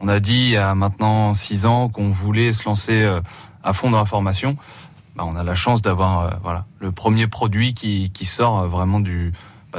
On 0.00 0.08
a 0.08 0.20
dit 0.20 0.34
il 0.34 0.50
y 0.50 0.56
a 0.56 0.74
maintenant 0.74 1.32
six 1.34 1.66
ans 1.66 1.88
qu'on 1.88 2.10
voulait 2.10 2.52
se 2.52 2.64
lancer 2.64 3.02
euh, 3.02 3.20
à 3.62 3.72
fond 3.72 3.90
dans 3.90 3.98
la 3.98 4.04
formation. 4.04 4.56
Bah, 5.16 5.24
on 5.26 5.34
a 5.36 5.42
la 5.42 5.54
chance 5.54 5.80
d'avoir 5.80 6.46
euh, 6.46 6.58
le 6.78 6.92
premier 6.92 7.26
produit 7.26 7.72
qui, 7.72 8.24
sort 8.24 8.60
euh, 8.60 8.66
vraiment 8.66 9.00
du, 9.00 9.32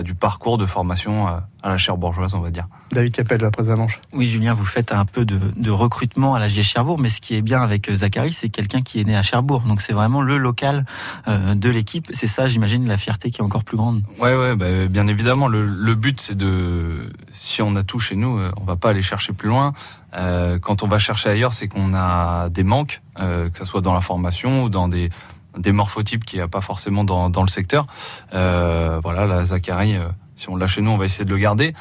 du 0.03 0.15
parcours 0.15 0.57
de 0.57 0.65
formation 0.65 1.27
à 1.27 1.69
la 1.69 1.77
chaire 1.77 1.97
bourgeoise, 1.97 2.33
on 2.33 2.39
va 2.39 2.51
dire. 2.51 2.67
David 2.91 3.11
Capel, 3.11 3.41
la 3.41 3.51
presse 3.51 3.67
manche. 3.67 3.99
Oui, 4.13 4.27
Julien, 4.27 4.53
vous 4.53 4.65
faites 4.65 4.91
un 4.91 5.05
peu 5.05 5.25
de, 5.25 5.69
recrutement 5.69 6.35
à 6.35 6.39
la 6.39 6.47
JS 6.47 6.63
Cherbourg, 6.63 6.99
mais 6.99 7.09
ce 7.09 7.19
qui 7.19 7.35
est 7.35 7.41
bien 7.41 7.61
avec 7.61 7.91
Zachary, 7.91 8.31
c'est 8.31 8.49
quelqu'un 8.49 8.81
qui 8.81 9.01
est 9.01 9.03
né 9.03 9.15
à 9.15 9.21
Cherbourg. 9.21 9.63
Donc 9.67 9.81
c'est 9.81 9.93
vraiment 9.93 10.21
le 10.21 10.37
local 10.37 10.85
de 11.27 11.69
l'équipe. 11.69 12.07
C'est 12.13 12.27
ça, 12.27 12.47
j'imagine, 12.47 12.87
la 12.87 12.97
fierté 12.97 13.31
qui 13.31 13.41
est 13.41 13.43
encore 13.43 13.63
plus 13.63 13.77
grande. 13.77 14.03
Ouais, 14.19 14.35
ouais, 14.35 14.55
bah, 14.55 14.87
bien 14.87 15.07
évidemment. 15.07 15.47
Le, 15.47 15.65
le 15.65 15.95
but, 15.95 16.21
c'est 16.21 16.37
de, 16.37 17.11
si 17.31 17.61
on 17.61 17.75
a 17.75 17.83
tout 17.83 17.99
chez 17.99 18.15
nous, 18.15 18.39
on 18.57 18.63
va 18.63 18.75
pas 18.75 18.91
aller 18.91 19.01
chercher 19.01 19.33
plus 19.33 19.49
loin. 19.49 19.73
Euh, 20.13 20.57
quand 20.59 20.83
on 20.83 20.87
va 20.87 20.99
chercher 20.99 21.29
ailleurs, 21.29 21.53
c'est 21.53 21.67
qu'on 21.67 21.93
a 21.93 22.49
des 22.49 22.63
manques, 22.63 23.01
euh, 23.19 23.49
que 23.49 23.57
ce 23.57 23.65
soit 23.65 23.81
dans 23.81 23.93
la 23.93 24.01
formation 24.01 24.63
ou 24.63 24.69
dans 24.69 24.87
des, 24.87 25.09
des 25.57 25.71
morphotypes 25.71 26.25
qu'il 26.25 26.39
n'y 26.39 26.43
a 26.43 26.47
pas 26.47 26.61
forcément 26.61 27.03
dans, 27.03 27.29
dans 27.29 27.41
le 27.41 27.47
secteur. 27.47 27.85
Euh, 28.33 28.99
voilà, 29.01 29.25
la 29.25 29.43
Zachary, 29.45 29.95
euh, 29.95 30.07
si 30.35 30.49
on 30.49 30.55
l'a 30.55 30.67
chez 30.67 30.81
nous, 30.81 30.91
on 30.91 30.97
va 30.97 31.05
essayer 31.05 31.25
de 31.25 31.29
le 31.29 31.37
garder. 31.37 31.73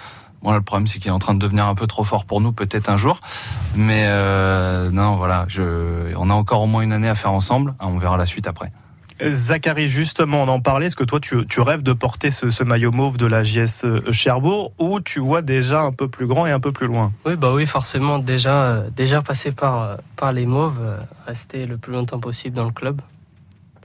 Bon, 0.43 0.53
le 0.53 0.61
problème, 0.61 0.87
c'est 0.87 0.99
qu'il 0.99 1.09
est 1.09 1.15
en 1.15 1.19
train 1.19 1.35
de 1.35 1.39
devenir 1.39 1.67
un 1.67 1.75
peu 1.75 1.87
trop 1.87 2.05
fort 2.05 2.25
pour 2.25 2.41
nous, 2.41 2.53
peut-être 2.53 2.89
un 2.89 2.97
jour. 2.97 3.21
Mais 3.75 4.05
euh, 4.07 4.91
non, 4.91 5.17
voilà, 5.17 5.47
je, 5.49 6.15
on 6.17 6.31
a 6.31 6.35
encore 6.35 6.63
au 6.63 6.67
moins 6.67 6.83
une 6.83 6.93
année 6.93 7.09
à 7.09 7.15
faire 7.15 7.33
ensemble. 7.33 7.75
On 7.81 7.99
verra 7.99 8.17
la 8.17 8.27
suite 8.27 8.47
après. 8.47 8.71
Zachary, 9.19 9.89
justement, 9.89 10.43
on 10.43 10.49
en 10.49 10.61
parlait. 10.61 10.87
Est-ce 10.87 10.97
que 10.97 11.03
toi, 11.03 11.19
tu, 11.21 11.61
rêves 11.61 11.83
de 11.83 11.95
porter 11.95 12.31
ce, 12.31 12.63
maillot 12.63 12.93
mauve 12.93 13.17
de 13.17 13.25
la 13.25 13.45
JS 13.45 14.11
Cherbourg 14.11 14.73
ou 14.79 15.01
tu 15.01 15.21
vois 15.21 15.41
déjà 15.41 15.81
un 15.81 15.93
peu 15.93 16.07
plus 16.07 16.27
grand 16.27 16.47
et 16.47 16.51
un 16.51 16.61
peu 16.61 16.71
plus 16.71 16.87
loin? 16.87 17.13
Oui, 17.25 17.35
bah 17.35 17.53
oui, 17.55 17.65
forcément. 17.65 18.19
Déjà, 18.19 18.85
déjà 18.95 19.23
passé 19.23 19.53
par, 19.53 19.97
par 20.17 20.35
les 20.35 20.45
mauves, 20.45 20.83
rester 21.27 21.65
le 21.65 21.79
plus 21.79 21.95
longtemps 21.95 22.21
possible 22.21 22.55
dans 22.55 22.67
le 22.67 22.73
club. 22.73 23.01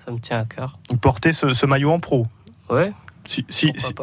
Ça 0.05 0.11
me 0.11 0.19
tient 0.19 0.39
à 0.39 0.45
cœur. 0.45 0.77
Porter 0.99 1.31
ce, 1.31 1.65
maillot 1.65 1.91
en 1.91 1.99
pro 1.99 2.27
Oui. 2.69 2.91
Si, 3.23 3.45
si, 3.49 3.71
tu 3.71 3.93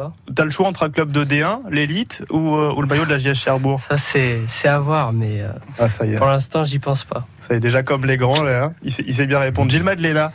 as 0.41 0.45
le 0.45 0.49
choix 0.49 0.67
entre 0.67 0.83
un 0.83 0.89
club 0.89 1.11
de 1.11 1.25
D1, 1.25 1.69
l'élite, 1.69 2.23
ou, 2.29 2.55
le 2.55 2.87
maillot 2.87 3.03
de 3.03 3.09
la 3.09 3.17
JS 3.17 3.33
Cherbourg 3.33 3.81
Ça, 3.81 3.97
c'est 3.97 4.67
à 4.67 4.79
voir, 4.79 5.11
mais 5.11 5.43
ah, 5.77 5.89
ça 5.89 6.05
y 6.05 6.13
est. 6.13 6.15
pour 6.15 6.27
l'instant, 6.27 6.63
j'y 6.63 6.79
pense 6.79 7.03
pas. 7.03 7.27
Ça 7.41 7.53
y 7.53 7.57
est, 7.57 7.59
déjà 7.59 7.83
comme 7.83 8.05
les 8.05 8.15
grands, 8.15 8.41
là, 8.41 8.63
hein. 8.63 8.73
il, 8.81 8.93
sait, 8.93 9.25
bien 9.25 9.39
répondre. 9.39 9.69
Gilles 9.69 9.83
Madeleine 9.83 10.29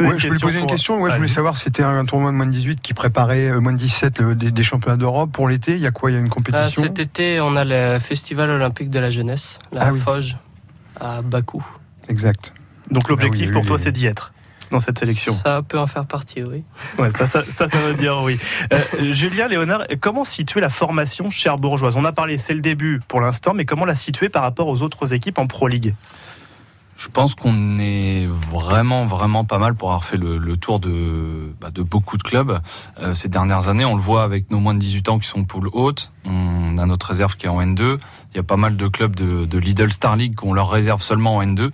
ouais, 0.00 0.18
je 0.18 0.26
voulais 0.26 0.38
poser 0.38 0.58
une 0.58 0.66
question. 0.66 1.00
Ouais, 1.00 1.10
je 1.10 1.16
voulais 1.16 1.28
savoir 1.28 1.56
c'était 1.56 1.82
un 1.82 2.04
tournoi 2.04 2.30
de 2.30 2.36
moins 2.36 2.46
de 2.46 2.52
18 2.52 2.80
qui 2.80 2.94
préparait 2.94 3.48
euh, 3.48 3.60
moins 3.60 3.72
de 3.72 3.78
17 3.78 4.22
des, 4.22 4.62
championnats 4.62 4.96
d'Europe 4.96 5.30
pour 5.32 5.48
l'été. 5.48 5.72
Il 5.72 5.80
y 5.80 5.86
a 5.86 5.90
quoi? 5.90 6.10
Il 6.10 6.14
y 6.14 6.16
a 6.16 6.20
une 6.20 6.28
compétition? 6.28 6.82
Ah, 6.84 6.86
Cet 6.86 6.98
été, 6.98 7.40
on 7.40 7.56
a 7.56 7.64
le 7.64 7.98
Festival 7.98 8.50
olympique 8.50 8.90
de 8.90 8.98
la 8.98 9.10
jeunesse, 9.10 9.58
la 9.72 9.90
ah 9.90 10.18
à 10.98 11.22
Bakou. 11.22 11.64
Exact. 12.08 12.52
Donc 12.90 13.08
l'objectif 13.08 13.48
ah 13.50 13.52
pour 13.52 13.66
toi, 13.66 13.78
c'est 13.78 13.92
d'y 13.92 14.06
être 14.06 14.32
dans 14.70 14.80
cette 14.80 14.98
sélection 14.98 15.32
Ça 15.32 15.62
peut 15.62 15.78
en 15.78 15.86
faire 15.86 16.06
partie, 16.06 16.42
oui. 16.42 16.62
Ouais, 16.98 17.10
ça, 17.12 17.26
ça, 17.26 17.42
ça, 17.48 17.66
veut 17.66 17.94
dire 17.94 18.20
oui. 18.22 18.38
Euh, 18.72 19.12
Julien 19.12 19.48
Léonard, 19.48 19.84
comment 20.00 20.24
situer 20.24 20.60
la 20.60 20.70
formation 20.70 21.30
cherbourgeoise? 21.30 21.96
On 21.96 22.04
a 22.04 22.12
parlé, 22.12 22.38
c'est 22.38 22.54
le 22.54 22.60
début 22.60 23.00
pour 23.06 23.20
l'instant, 23.20 23.54
mais 23.54 23.64
comment 23.64 23.84
la 23.84 23.94
situer 23.94 24.28
par 24.28 24.42
rapport 24.42 24.68
aux 24.68 24.82
autres 24.82 25.14
équipes 25.14 25.38
en 25.38 25.46
Pro 25.46 25.68
League? 25.68 25.94
Je 26.96 27.08
pense 27.08 27.34
qu'on 27.34 27.78
est 27.78 28.26
vraiment, 28.26 29.04
vraiment 29.04 29.44
pas 29.44 29.58
mal 29.58 29.74
pour 29.74 29.90
avoir 29.90 30.04
fait 30.04 30.16
le, 30.16 30.56
tour 30.56 30.80
de, 30.80 31.52
bah, 31.60 31.70
de 31.70 31.82
beaucoup 31.82 32.16
de 32.16 32.22
clubs 32.22 32.60
euh, 32.98 33.12
ces 33.12 33.28
dernières 33.28 33.68
années. 33.68 33.84
On 33.84 33.94
le 33.94 34.00
voit 34.00 34.24
avec 34.24 34.50
nos 34.50 34.58
moins 34.60 34.72
de 34.72 34.78
18 34.78 35.10
ans 35.10 35.18
qui 35.18 35.28
sont 35.28 35.44
poule 35.44 35.68
haute. 35.72 36.12
On 36.24 36.78
a 36.78 36.86
notre 36.86 37.06
réserve 37.06 37.36
qui 37.36 37.46
est 37.46 37.50
en 37.50 37.60
N2. 37.60 37.98
Il 38.32 38.36
y 38.36 38.40
a 38.40 38.42
pas 38.42 38.56
mal 38.56 38.78
de 38.78 38.88
clubs 38.88 39.14
de, 39.14 39.44
de 39.44 39.58
Lidl 39.58 39.92
Star 39.92 40.16
League 40.16 40.34
qu'on 40.36 40.54
leur 40.54 40.70
réserve 40.70 41.02
seulement 41.02 41.36
en 41.36 41.42
N2. 41.42 41.70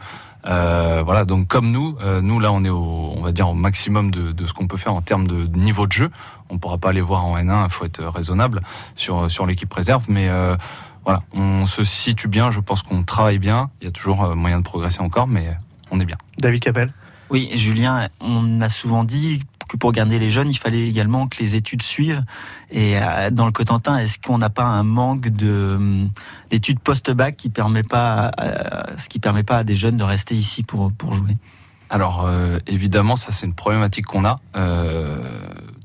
Euh, 0.46 1.02
voilà, 1.04 1.24
donc 1.24 1.46
comme 1.46 1.70
nous, 1.70 1.96
euh, 2.02 2.20
nous 2.20 2.40
là 2.40 2.52
on 2.52 2.64
est 2.64 2.68
au, 2.68 3.14
on 3.16 3.20
va 3.20 3.32
dire 3.32 3.48
au 3.48 3.54
maximum 3.54 4.10
de, 4.10 4.32
de 4.32 4.46
ce 4.46 4.52
qu'on 4.52 4.66
peut 4.66 4.76
faire 4.76 4.94
en 4.94 5.02
termes 5.02 5.26
de 5.26 5.46
niveau 5.56 5.86
de 5.86 5.92
jeu. 5.92 6.10
On 6.50 6.58
pourra 6.58 6.78
pas 6.78 6.90
aller 6.90 7.00
voir 7.00 7.24
en 7.24 7.36
N1, 7.36 7.64
il 7.64 7.70
faut 7.70 7.84
être 7.84 8.04
raisonnable 8.04 8.60
sur 8.96 9.30
sur 9.30 9.46
l'équipe 9.46 9.72
réserve, 9.72 10.06
mais 10.08 10.28
euh, 10.28 10.56
voilà, 11.04 11.20
on 11.32 11.66
se 11.66 11.82
situe 11.84 12.28
bien, 12.28 12.50
je 12.50 12.60
pense 12.60 12.82
qu'on 12.82 13.02
travaille 13.02 13.38
bien. 13.38 13.70
Il 13.80 13.84
y 13.84 13.88
a 13.88 13.90
toujours 13.90 14.24
euh, 14.24 14.34
moyen 14.34 14.58
de 14.58 14.64
progresser 14.64 15.00
encore, 15.00 15.26
mais 15.26 15.56
on 15.90 16.00
est 16.00 16.04
bien. 16.04 16.18
David 16.38 16.60
Capel 16.60 16.92
Oui, 17.30 17.50
Julien, 17.54 18.08
on 18.20 18.60
a 18.60 18.68
souvent 18.68 19.04
dit 19.04 19.42
que 19.72 19.76
pour 19.76 19.92
garder 19.92 20.18
les 20.18 20.30
jeunes, 20.30 20.50
il 20.50 20.58
fallait 20.58 20.86
également 20.86 21.26
que 21.26 21.38
les 21.38 21.56
études 21.56 21.82
suivent. 21.82 22.24
Et 22.70 22.98
euh, 22.98 23.30
dans 23.30 23.46
le 23.46 23.52
Cotentin, 23.52 23.98
est-ce 23.98 24.18
qu'on 24.18 24.38
n'a 24.38 24.50
pas 24.50 24.64
un 24.64 24.82
manque 24.82 25.28
de 25.28 25.76
hum, 25.76 26.10
d'études 26.50 26.80
post-bac 26.80 27.36
qui 27.36 27.48
permet 27.48 27.82
pas, 27.82 28.30
ce 28.96 29.08
qui 29.08 29.18
permet 29.18 29.42
pas 29.42 29.58
à 29.58 29.64
des 29.64 29.76
jeunes 29.76 29.96
de 29.96 30.04
rester 30.04 30.34
ici 30.34 30.62
pour 30.62 30.92
pour 30.92 31.12
jouer? 31.12 31.36
Alors 31.90 32.24
euh, 32.24 32.58
évidemment, 32.66 33.16
ça 33.16 33.32
c'est 33.32 33.46
une 33.46 33.54
problématique 33.54 34.06
qu'on 34.06 34.24
a 34.24 34.40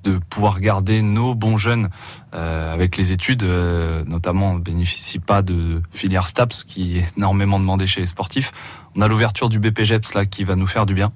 de 0.08 0.20
pouvoir 0.30 0.60
garder 0.60 1.02
nos 1.02 1.36
bons 1.36 1.58
jeunes 1.58 1.90
euh, 2.34 2.74
avec 2.74 2.98
les 2.98 3.12
études, 3.12 3.44
euh, 3.44 4.04
notamment 4.06 4.52
on 4.52 4.56
ne 4.56 4.60
bénéficie 4.60 5.20
pas 5.20 5.42
de 5.42 5.82
filière 5.92 6.28
STAPS 6.28 6.64
qui 6.64 7.00
est 7.00 7.18
énormément 7.18 7.60
demandée 7.60 7.88
chez 7.88 8.02
les 8.02 8.08
sportifs. 8.08 8.52
On 8.96 9.02
a 9.02 9.08
l'ouverture 9.08 9.50
du 9.50 9.60
BPGEPS 9.60 10.14
là 10.14 10.26
qui 10.26 10.44
va 10.44 10.56
nous 10.56 10.68
faire 10.68 10.86
du 10.86 10.94
bien. 10.94 11.12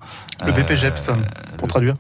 Le 0.45 0.51
BPGEPS, 0.51 1.11
pour 1.57 1.67
traduire? 1.67 1.95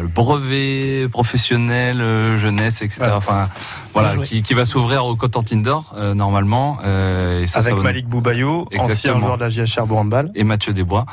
Le 0.00 0.08
brevet 0.08 1.08
professionnel 1.10 1.98
jeunesse, 2.38 2.82
etc. 2.82 3.12
Enfin, 3.14 3.48
voilà, 3.92 4.16
qui, 4.16 4.42
qui, 4.42 4.54
va 4.54 4.64
s'ouvrir 4.64 5.04
au 5.04 5.16
Cotentin 5.16 5.58
d'Or 5.58 5.94
normalement. 6.14 6.78
et 6.82 7.46
ça, 7.46 7.60
Avec 7.60 7.76
Malik 7.76 8.08
Boubayou, 8.08 8.66
ancien 8.76 9.18
joueur 9.18 9.36
de 9.36 9.44
la 9.44 9.48
JH 9.48 9.66
Cherbourg 9.66 9.98
Handball, 9.98 10.30
et 10.34 10.44
Mathieu 10.44 10.72
Desbois. 10.72 11.06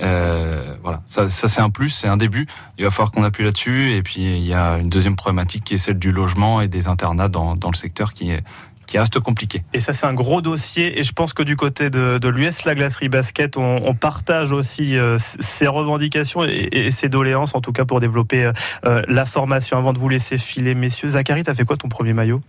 Euh, 0.00 0.76
voilà, 0.82 1.02
ça, 1.06 1.28
ça 1.28 1.48
c'est 1.48 1.60
un 1.60 1.70
plus, 1.70 1.90
c'est 1.90 2.08
un 2.08 2.16
début. 2.16 2.46
Il 2.78 2.84
va 2.84 2.90
falloir 2.90 3.10
qu'on 3.10 3.24
appuie 3.24 3.44
là-dessus. 3.44 3.92
Et 3.92 4.02
puis 4.02 4.22
il 4.22 4.44
y 4.44 4.54
a 4.54 4.78
une 4.78 4.88
deuxième 4.88 5.16
problématique 5.16 5.64
qui 5.64 5.74
est 5.74 5.78
celle 5.78 5.98
du 5.98 6.12
logement 6.12 6.60
et 6.60 6.68
des 6.68 6.88
internats 6.88 7.28
dans, 7.28 7.54
dans 7.54 7.70
le 7.70 7.76
secteur 7.76 8.12
qui 8.12 8.30
est 8.30 8.42
qui 8.88 8.98
reste 8.98 9.20
compliqué. 9.20 9.62
Et 9.72 9.80
ça, 9.80 9.92
c'est 9.92 10.06
un 10.06 10.14
gros 10.14 10.42
dossier. 10.42 10.98
Et 10.98 11.04
je 11.04 11.12
pense 11.12 11.32
que 11.32 11.44
du 11.44 11.54
côté 11.54 11.90
de, 11.90 12.18
de 12.18 12.28
l'US, 12.28 12.64
la 12.64 12.74
glacerie 12.74 13.08
basket, 13.08 13.56
on, 13.56 13.76
on 13.84 13.94
partage 13.94 14.50
aussi 14.50 14.96
euh, 14.96 15.18
ces 15.18 15.68
revendications 15.68 16.42
et, 16.42 16.68
et, 16.72 16.90
ces 16.90 17.08
doléances, 17.08 17.54
en 17.54 17.60
tout 17.60 17.72
cas 17.72 17.84
pour 17.84 18.00
développer 18.00 18.50
euh, 18.84 19.02
la 19.06 19.26
formation. 19.26 19.78
Avant 19.78 19.92
de 19.92 19.98
vous 19.98 20.08
laisser 20.08 20.38
filer, 20.38 20.74
messieurs, 20.74 21.10
Zachary, 21.10 21.44
t'as 21.44 21.54
fait 21.54 21.64
quoi 21.64 21.76
ton 21.76 21.88
premier 21.88 22.14
maillot? 22.14 22.40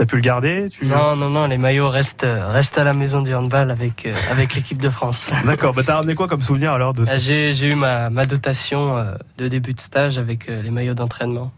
T'as 0.00 0.06
pu 0.06 0.16
le 0.16 0.22
garder? 0.22 0.68
Tu... 0.70 0.86
Non, 0.86 1.14
non, 1.14 1.28
non, 1.28 1.46
les 1.46 1.58
maillots 1.58 1.90
restent, 1.90 2.26
restent 2.26 2.78
à 2.78 2.84
la 2.84 2.94
maison 2.94 3.20
du 3.20 3.34
handball 3.34 3.70
avec, 3.70 4.06
euh, 4.06 4.14
avec 4.30 4.54
l'équipe 4.54 4.78
de 4.78 4.88
France. 4.88 5.28
D'accord, 5.44 5.74
bah 5.74 5.82
t'as 5.84 5.96
ramené 5.96 6.14
quoi 6.14 6.26
comme 6.26 6.40
souvenir 6.40 6.72
alors 6.72 6.94
de 6.94 7.04
ça 7.04 7.18
J'ai 7.18 7.52
eu 7.68 7.74
ma, 7.74 8.08
ma 8.08 8.24
dotation 8.24 8.96
euh, 8.96 9.14
de 9.36 9.48
début 9.48 9.74
de 9.74 9.80
stage 9.80 10.16
avec 10.16 10.48
euh, 10.48 10.62
les 10.62 10.70
maillots 10.70 10.94
d'entraînement. 10.94 11.52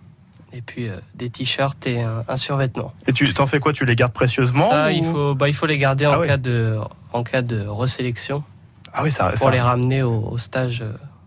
Et 0.54 0.62
puis 0.62 0.88
des 1.14 1.30
t-shirts 1.30 1.86
et 1.86 2.02
un, 2.02 2.36
survêtement. 2.36 2.92
Et 3.06 3.12
tu 3.12 3.32
t'en 3.32 3.46
fais 3.46 3.58
quoi? 3.58 3.72
Tu 3.72 3.84
les 3.84 3.96
gardes 3.96 4.12
précieusement 4.12 4.68
Ça, 4.68 4.92
il, 4.92 5.04
faut, 5.04 5.34
bah, 5.34 5.48
il 5.48 5.54
faut 5.54 5.66
les 5.66 5.78
garder 5.78 6.06
en, 6.06 6.20
ah 6.20 6.26
cas 6.26 6.36
de, 6.36 6.78
en 7.12 7.22
cas 7.22 7.42
de 7.42 7.66
resélection. 7.66 8.44
Ah 8.92 9.02
oui, 9.02 9.10
ça 9.10 9.32
Pour 9.38 9.50
les 9.50 9.60
ramener 9.60 10.02
au, 10.02 10.28
au 10.30 10.38
stage 10.38 10.84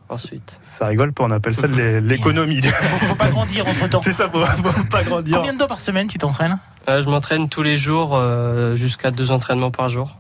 ensuite. 0.10 0.58
Ça 0.62 0.88
rigole 0.88 1.14
pas, 1.14 1.24
on 1.24 1.32
appelle 1.32 1.56
ça 1.56 1.68
l'économie. 1.68 2.62
Faut, 2.62 3.06
faut 3.06 3.16
pas 3.16 3.30
grandir 3.30 3.68
entre 3.68 3.90
temps. 3.90 4.00
C'est 4.04 4.14
ça, 4.14 4.30
faut, 4.30 4.44
faut 4.46 4.84
pas 4.86 5.04
grandir. 5.04 5.38
Combien 5.38 5.54
de 5.54 5.60
temps 5.60 5.68
par 5.68 5.80
semaine 5.80 6.08
tu 6.08 6.18
t'entraînes? 6.18 6.60
Euh, 6.88 7.02
Je 7.02 7.10
m'entraîne 7.10 7.50
tous 7.50 7.64
les 7.64 7.78
jours, 7.78 8.12
euh, 8.14 8.76
jusqu'à 8.76 9.12
deux 9.12 9.32
entraînements 9.32 9.72
par 9.72 9.90
jour. 9.90 10.18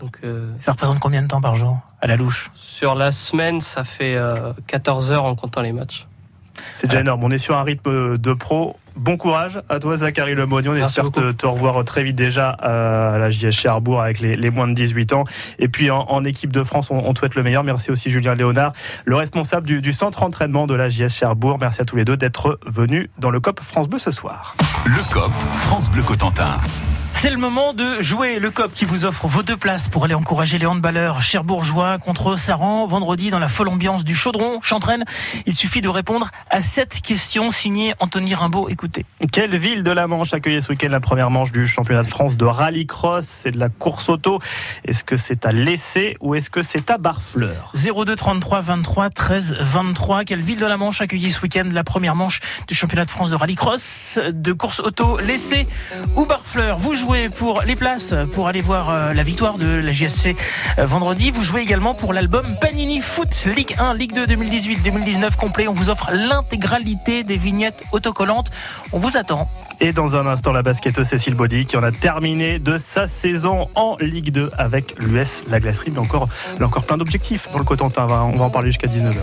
Donc, 0.00 0.18
euh, 0.24 0.50
ça 0.60 0.72
représente 0.72 0.98
combien 0.98 1.22
de 1.22 1.28
temps 1.28 1.40
par 1.40 1.54
jour 1.56 1.78
à 2.00 2.06
la 2.06 2.16
louche? 2.16 2.50
Sur 2.54 2.94
la 2.94 3.12
semaine, 3.12 3.60
ça 3.60 3.84
fait 3.84 4.18
14 4.66 5.12
heures 5.12 5.24
en 5.24 5.34
comptant 5.34 5.62
les 5.62 5.72
matchs. 5.72 6.06
C'est 6.72 6.86
déjà 6.86 7.00
énorme. 7.00 7.24
On 7.24 7.30
est 7.30 7.38
sur 7.38 7.56
un 7.56 7.62
rythme 7.62 8.18
de 8.18 8.32
pro. 8.32 8.76
Bon 8.96 9.16
courage 9.16 9.60
à 9.68 9.80
toi, 9.80 9.96
Zachary 9.96 10.34
Lemoni. 10.34 10.68
On 10.68 10.76
espère 10.76 11.10
te, 11.10 11.32
te, 11.32 11.46
revoir 11.46 11.84
très 11.84 12.04
vite 12.04 12.14
déjà 12.14 12.50
à 12.50 13.18
la 13.18 13.28
JS 13.28 13.50
Cherbourg 13.50 14.00
avec 14.00 14.20
les, 14.20 14.50
moins 14.50 14.68
de 14.68 14.74
18 14.74 15.12
ans. 15.14 15.24
Et 15.58 15.68
puis 15.68 15.90
en, 15.90 16.24
équipe 16.24 16.52
de 16.52 16.62
France, 16.62 16.90
on, 16.90 17.12
te 17.12 17.18
souhaite 17.18 17.34
le 17.34 17.42
meilleur. 17.42 17.64
Merci 17.64 17.90
aussi 17.90 18.10
Julien 18.10 18.34
Léonard, 18.34 18.72
le 19.04 19.16
responsable 19.16 19.66
du, 19.66 19.82
du 19.82 19.92
centre 19.92 20.22
entraînement 20.22 20.66
de 20.66 20.74
la 20.74 20.88
JS 20.88 21.08
Cherbourg. 21.08 21.58
Merci 21.60 21.82
à 21.82 21.84
tous 21.84 21.96
les 21.96 22.04
deux 22.04 22.16
d'être 22.16 22.60
venus 22.66 23.08
dans 23.18 23.30
le 23.30 23.40
COP 23.40 23.60
France 23.60 23.88
Bleu 23.88 23.98
ce 23.98 24.12
soir. 24.12 24.54
Le 24.84 25.12
COP 25.12 25.32
France 25.54 25.90
Bleu 25.90 26.02
Cotentin. 26.02 26.56
C'est 27.24 27.30
le 27.30 27.38
moment 27.38 27.72
de 27.72 28.02
jouer 28.02 28.38
le 28.38 28.50
COP 28.50 28.70
qui 28.74 28.84
vous 28.84 29.06
offre 29.06 29.26
vos 29.26 29.42
deux 29.42 29.56
places 29.56 29.88
pour 29.88 30.04
aller 30.04 30.12
encourager 30.12 30.58
les 30.58 30.66
handballeurs 30.66 31.22
cherbourgeois 31.22 31.96
contre 31.98 32.36
Saran 32.36 32.86
vendredi 32.86 33.30
dans 33.30 33.38
la 33.38 33.48
folle 33.48 33.68
ambiance 33.68 34.04
du 34.04 34.14
Chaudron, 34.14 34.60
Chantraine. 34.60 35.04
Il 35.46 35.54
suffit 35.54 35.80
de 35.80 35.88
répondre 35.88 36.30
à 36.50 36.60
cette 36.60 37.00
question 37.00 37.50
signée 37.50 37.94
Anthony 37.98 38.34
Rimbaud. 38.34 38.68
Écoutez. 38.68 38.83
Quelle 39.32 39.56
ville 39.56 39.82
de 39.82 39.90
la 39.90 40.06
Manche 40.06 40.34
accueillait 40.34 40.60
ce 40.60 40.68
week-end 40.68 40.88
la 40.88 41.00
première 41.00 41.30
manche 41.30 41.52
du 41.52 41.66
championnat 41.66 42.02
de 42.02 42.08
France 42.08 42.36
de 42.36 42.44
rallycross? 42.44 43.24
C'est 43.24 43.52
de 43.52 43.58
la 43.58 43.68
course 43.68 44.08
auto. 44.08 44.38
Est-ce 44.84 45.04
que 45.04 45.16
c'est 45.16 45.46
à 45.46 45.52
l'essai 45.52 46.16
ou 46.20 46.34
est-ce 46.34 46.50
que 46.50 46.62
c'est 46.62 46.90
à 46.90 46.98
Barfleur? 46.98 47.72
02 47.74 48.16
33 48.16 48.60
23 48.60 49.10
13 49.10 49.56
23. 49.60 50.24
Quelle 50.24 50.40
ville 50.40 50.60
de 50.60 50.66
la 50.66 50.76
Manche 50.76 51.00
accueillait 51.00 51.30
ce 51.30 51.40
week-end 51.42 51.68
la 51.70 51.84
première 51.84 52.14
manche 52.14 52.40
du 52.68 52.74
championnat 52.74 53.04
de 53.04 53.10
France 53.10 53.30
de 53.30 53.36
rallycross 53.36 54.18
de 54.32 54.52
course 54.52 54.80
auto 54.80 55.18
L'essai 55.18 55.66
ou 56.16 56.26
Barfleur? 56.26 56.78
Vous 56.78 56.94
jouez 56.94 57.28
pour 57.28 57.62
les 57.62 57.76
places 57.76 58.14
pour 58.32 58.48
aller 58.48 58.60
voir 58.60 58.90
euh, 58.90 59.10
la 59.10 59.22
victoire 59.22 59.58
de 59.58 59.76
la 59.76 59.92
JSC 59.92 60.36
euh, 60.78 60.86
vendredi. 60.86 61.30
Vous 61.30 61.42
jouez 61.42 61.62
également 61.62 61.94
pour 61.94 62.12
l'album 62.12 62.44
Panini 62.60 63.00
Foot 63.00 63.46
Ligue 63.56 63.74
1, 63.78 63.94
Ligue 63.94 64.12
2 64.14 64.26
2018-2019 64.26 65.36
complet. 65.36 65.68
On 65.68 65.72
vous 65.72 65.90
offre 65.90 66.10
l'intégralité 66.12 67.24
des 67.24 67.36
vignettes 67.36 67.82
autocollantes. 67.92 68.50
On 68.92 68.98
vous 68.98 69.16
attend. 69.16 69.48
Et 69.80 69.92
dans 69.92 70.16
un 70.16 70.26
instant, 70.26 70.52
la 70.52 70.62
basketteuse 70.62 71.06
Cécile 71.06 71.34
Body 71.34 71.66
qui 71.66 71.76
en 71.76 71.82
a 71.82 71.90
terminé 71.90 72.58
de 72.58 72.78
sa 72.78 73.06
saison 73.06 73.68
en 73.74 73.96
Ligue 74.00 74.30
2 74.30 74.50
avec 74.56 74.94
l'US, 74.98 75.44
la 75.48 75.60
glacerie. 75.60 75.90
Mais 75.90 75.98
encore, 75.98 76.28
encore 76.60 76.84
plein 76.84 76.96
d'objectifs 76.96 77.48
dans 77.52 77.58
le 77.58 77.64
Cotentin. 77.64 78.06
On 78.08 78.36
va 78.36 78.44
en 78.44 78.50
parler 78.50 78.68
jusqu'à 78.68 78.88
19h. 78.88 79.20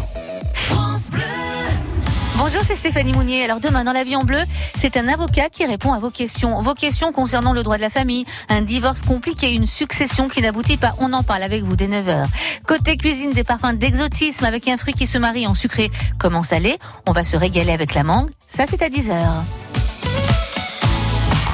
Bonjour, 2.43 2.62
c'est 2.63 2.75
Stéphanie 2.75 3.13
Mounier. 3.13 3.43
Alors 3.43 3.60
demain, 3.60 3.84
dans 3.84 3.93
l'avion 3.93 4.23
bleu, 4.23 4.39
c'est 4.73 4.97
un 4.97 5.08
avocat 5.08 5.49
qui 5.49 5.63
répond 5.63 5.93
à 5.93 5.99
vos 5.99 6.10
questions. 6.10 6.60
Vos 6.60 6.73
questions 6.73 7.12
concernant 7.12 7.54
le 7.54 7.62
droit 7.62 7.77
de 7.77 7.84
la 7.84 7.91
famille, 7.91 8.25
un 8.49 8.63
divorce 8.63 9.04
compliqué, 9.04 9.54
une 9.54 9.67
succession 9.67 10.27
qui 10.27 10.41
n'aboutit 10.41 10.77
pas. 10.77 10.95
On 10.97 11.13
en 11.13 11.21
parle 11.21 11.43
avec 11.43 11.62
vous 11.62 11.75
dès 11.75 11.88
9h. 11.88 12.25
Côté 12.65 12.97
cuisine, 12.97 13.30
des 13.30 13.43
parfums 13.43 13.75
d'exotisme 13.75 14.43
avec 14.43 14.67
un 14.67 14.77
fruit 14.77 14.95
qui 14.95 15.06
se 15.06 15.19
marie 15.19 15.45
en 15.45 15.54
sucré 15.54 15.91
comme 16.17 16.36
en 16.36 16.41
salé. 16.41 16.80
On 17.06 17.12
va 17.12 17.23
se 17.25 17.38
régaler 17.38 17.73
avec 17.73 17.93
la 17.93 18.04
mangue. 18.04 18.32
Ça, 18.47 18.63
c'est 18.67 18.82
à 18.82 18.89
10h. 18.89 19.13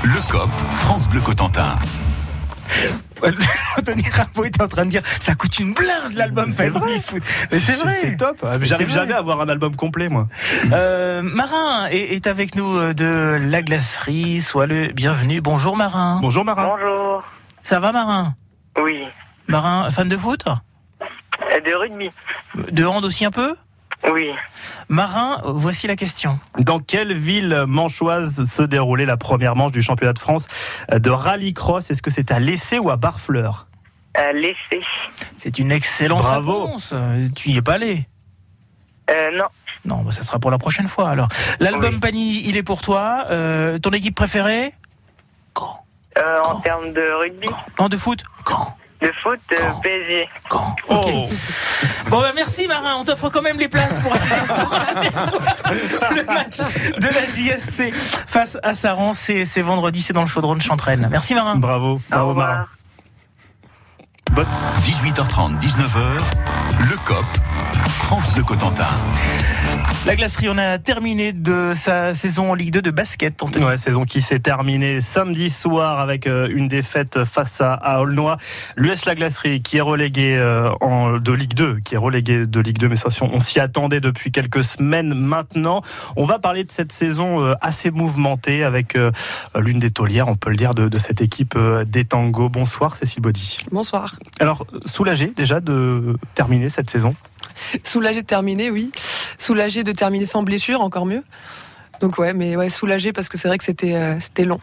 Le 0.04 0.32
COP, 0.32 0.50
France 0.72 1.10
Bleu 1.10 1.20
Cotentin. 1.20 1.76
Tony 3.86 4.04
Rimbaud 4.04 4.46
était 4.46 4.62
en 4.62 4.68
train 4.68 4.86
de 4.86 4.90
dire 4.90 5.02
ça 5.20 5.36
coûte 5.36 5.60
une 5.60 5.74
blinde 5.74 6.14
l'album 6.14 6.52
C'est 6.52 6.70
vrai, 6.70 7.02
c'est 7.50 7.80
vrai, 7.80 7.96
c'est 7.96 8.18
top. 8.18 8.46
J'arrive 8.62 8.90
jamais 8.90 9.14
à 9.14 9.20
avoir 9.20 9.42
un 9.42 9.50
album 9.50 9.76
complet 9.76 10.10
moi. 10.10 10.28
Euh, 10.72 11.22
Marin 11.22 11.88
est, 11.90 12.28
avec 12.28 12.56
nous 12.56 12.78
euh, 12.78 12.94
de 12.94 13.40
la 13.40 13.62
glacerie. 13.62 14.42
Sois 14.42 14.68
le 14.68 14.88
bienvenu. 14.88 15.42
Bonjour 15.42 15.76
Marin. 15.76 16.20
Bonjour 16.22 16.46
Marin. 16.46 16.68
Bonjour. 16.68 17.24
Ça 17.62 17.80
va 17.80 17.92
Marin? 17.92 18.36
Oui. 18.82 19.06
Marin, 19.48 19.90
fan 19.90 20.08
de 20.08 20.18
foot? 20.18 20.46
De 21.66 21.74
rugby. 21.74 22.10
De 22.72 22.86
hand 22.86 23.04
aussi 23.06 23.26
un 23.26 23.32
peu? 23.32 23.56
Oui. 24.12 24.32
Marin, 24.90 25.42
voici 25.46 25.88
la 25.88 25.96
question. 25.96 26.40
Dans 26.60 26.80
quelle 26.80 27.14
ville 27.14 27.64
manchoise 27.68 28.46
se 28.50 28.64
déroulait 28.64 29.06
la 29.06 29.18
première 29.18 29.56
manche 29.56 29.72
du 29.72 29.82
championnat 29.82 30.14
de 30.14 30.20
France 30.20 30.48
de 30.92 31.10
rallycross? 31.10 31.90
Est-ce 31.92 32.02
que 32.02 32.12
c'est 32.12 32.32
à 32.32 32.40
l'essai 32.40 32.80
ou 32.80 32.90
à 32.90 32.96
Barfleur? 32.96 33.68
À 34.14 34.32
l'essai. 34.32 34.82
C'est 35.36 35.60
une 35.60 35.72
excellente 35.72 36.20
Bravo. 36.22 36.66
réponse. 36.66 36.94
Tu 37.36 37.50
y 37.52 37.58
es 37.58 37.62
pas 37.62 37.74
allé? 37.74 38.08
Euh, 39.10 39.30
Non. 39.38 39.46
Non, 39.86 40.04
bah, 40.04 40.12
ça 40.12 40.22
sera 40.24 40.38
pour 40.40 40.52
la 40.52 40.58
prochaine 40.58 40.88
fois 40.88 41.10
alors. 41.10 41.30
L'album 41.60 41.94
Oui. 41.96 42.00
Panini, 42.00 42.42
il 42.48 42.58
est 42.58 42.64
pour 42.64 42.82
toi. 42.82 43.26
Euh, 43.30 43.78
ton 43.78 43.92
équipe 43.92 44.16
préférée? 44.16 44.74
Euh, 46.18 46.42
en 46.46 46.60
termes 46.62 46.94
de 46.94 47.02
rugby 47.22 47.48
Non, 47.80 47.88
de 47.90 47.96
foot? 47.96 48.24
De 49.02 49.12
foot, 49.22 49.40
euh, 49.52 49.56
PSG. 49.84 50.28
Ok. 50.90 51.06
Bon, 52.10 52.20
bah, 52.20 52.32
merci 52.34 52.68
Marin, 52.68 52.96
on 52.98 53.04
t'offre 53.04 53.30
quand 53.30 53.44
même 53.44 53.60
les 53.60 53.68
places 53.68 54.00
pour 54.00 54.12
aller 54.14 54.24
voir 54.48 54.82
le 56.16 56.24
match 56.24 56.58
de 56.58 57.06
la 57.06 57.26
JSC 57.26 57.94
face 58.26 58.58
à 58.64 58.74
Saran. 58.74 59.14
C'est 59.14 59.62
vendredi, 59.62 60.02
c'est 60.02 60.14
dans 60.14 60.22
le 60.22 60.28
chaudron 60.28 60.56
de 60.56 60.62
Chantraine. 60.62 61.08
Merci 61.12 61.36
Marin. 61.36 61.56
Bravo, 61.56 62.02
bravo 62.10 62.34
Marin. 62.34 62.66
18h30, 64.82 65.60
19h, 65.60 66.18
le 66.80 66.98
COP, 67.06 67.26
France 68.00 68.32
Bleu 68.34 68.44
Cotentin. 68.44 68.86
La 70.08 70.16
glacerie, 70.16 70.48
on 70.48 70.58
a 70.58 70.78
terminé 70.78 71.34
de 71.34 71.74
sa 71.76 72.14
saison 72.14 72.52
en 72.52 72.54
Ligue 72.54 72.72
2 72.72 72.82
de 72.82 72.92
basket. 72.92 73.44
Anthony. 73.44 73.66
Ouais, 73.66 73.78
saison 73.78 74.06
qui 74.06 74.22
s'est 74.22 74.40
terminée 74.40 75.02
samedi 75.02 75.50
soir 75.50 76.00
avec 76.00 76.28
euh, 76.28 76.48
une 76.50 76.70
défaite 76.70 77.26
face 77.26 77.60
à, 77.60 77.74
à 77.74 78.00
Aulnois. 78.00 78.38
L'US 78.78 79.04
La 79.04 79.16
Glacerie 79.16 79.62
qui 79.62 79.80
est 79.80 79.82
relégué 79.82 80.38
euh, 80.38 80.70
en, 80.80 81.18
de 81.18 81.32
Ligue 81.34 81.56
2, 81.56 81.80
qui 81.84 81.96
est 81.96 81.98
relégué 81.98 82.46
de 82.46 82.60
Ligue 82.62 82.78
2, 82.78 82.88
mais 82.88 82.96
ça, 82.96 83.10
on 83.20 83.42
s'y 83.42 83.60
attendait 83.60 84.00
depuis 84.00 84.32
quelques 84.32 84.64
semaines 84.64 85.14
maintenant. 85.14 85.82
On 86.16 86.24
va 86.24 86.40
parler 86.40 86.64
de 86.64 86.72
cette 86.72 86.94
saison 86.94 87.44
euh, 87.44 87.56
assez 87.60 87.92
mouvementée 87.92 88.64
avec 88.64 88.98
l'une 89.58 89.80
des 89.80 89.92
taulières, 89.92 90.30
on 90.30 90.36
peut 90.36 90.52
le 90.52 90.56
dire, 90.56 90.74
de, 90.74 90.88
de 90.88 91.00
cette 91.00 91.20
équipe 91.20 91.60
des 91.86 92.06
Tango. 92.06 92.48
Bonsoir 92.48 92.96
Cécile 92.96 93.22
Baudy. 93.22 93.58
Bonsoir. 93.74 94.16
Alors, 94.40 94.66
soulagé 94.86 95.34
déjà 95.36 95.60
de 95.60 96.16
terminer 96.34 96.70
cette 96.70 96.90
saison? 96.90 97.14
Soulagé 97.84 98.22
de 98.22 98.28
terminer, 98.28 98.70
oui. 98.70 98.92
Soulagé 99.38 99.84
de 99.84 99.92
terminer 99.92 100.26
sans 100.26 100.44
blessure, 100.44 100.82
encore 100.82 101.06
mieux. 101.06 101.24
Donc 102.00 102.18
ouais, 102.18 102.34
mais 102.34 102.56
ouais, 102.56 102.70
soulagé 102.70 103.14
parce 103.14 103.30
que 103.30 103.38
c'est 103.38 103.48
vrai 103.48 103.58
que 103.58 103.64
c'était 103.64 103.96
euh, 103.96 104.20
c'était 104.20 104.46
long. 104.46 104.60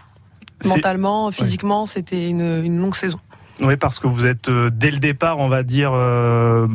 Mentalement, 0.65 1.31
physiquement, 1.31 1.85
c'était 1.85 2.29
une, 2.29 2.65
une 2.65 2.79
longue 2.79 2.95
saison. 2.95 3.19
Oui, 3.61 3.77
parce 3.77 4.01
que 4.01 4.09
vous 4.09 4.27
êtes 4.27 4.49
euh, 4.49 4.69
dès 4.73 4.91
le 4.91 4.99
départ, 4.99 5.39
on 5.39 5.49
va 5.49 5.63
dire, 5.63 5.93
euh, 5.93 6.67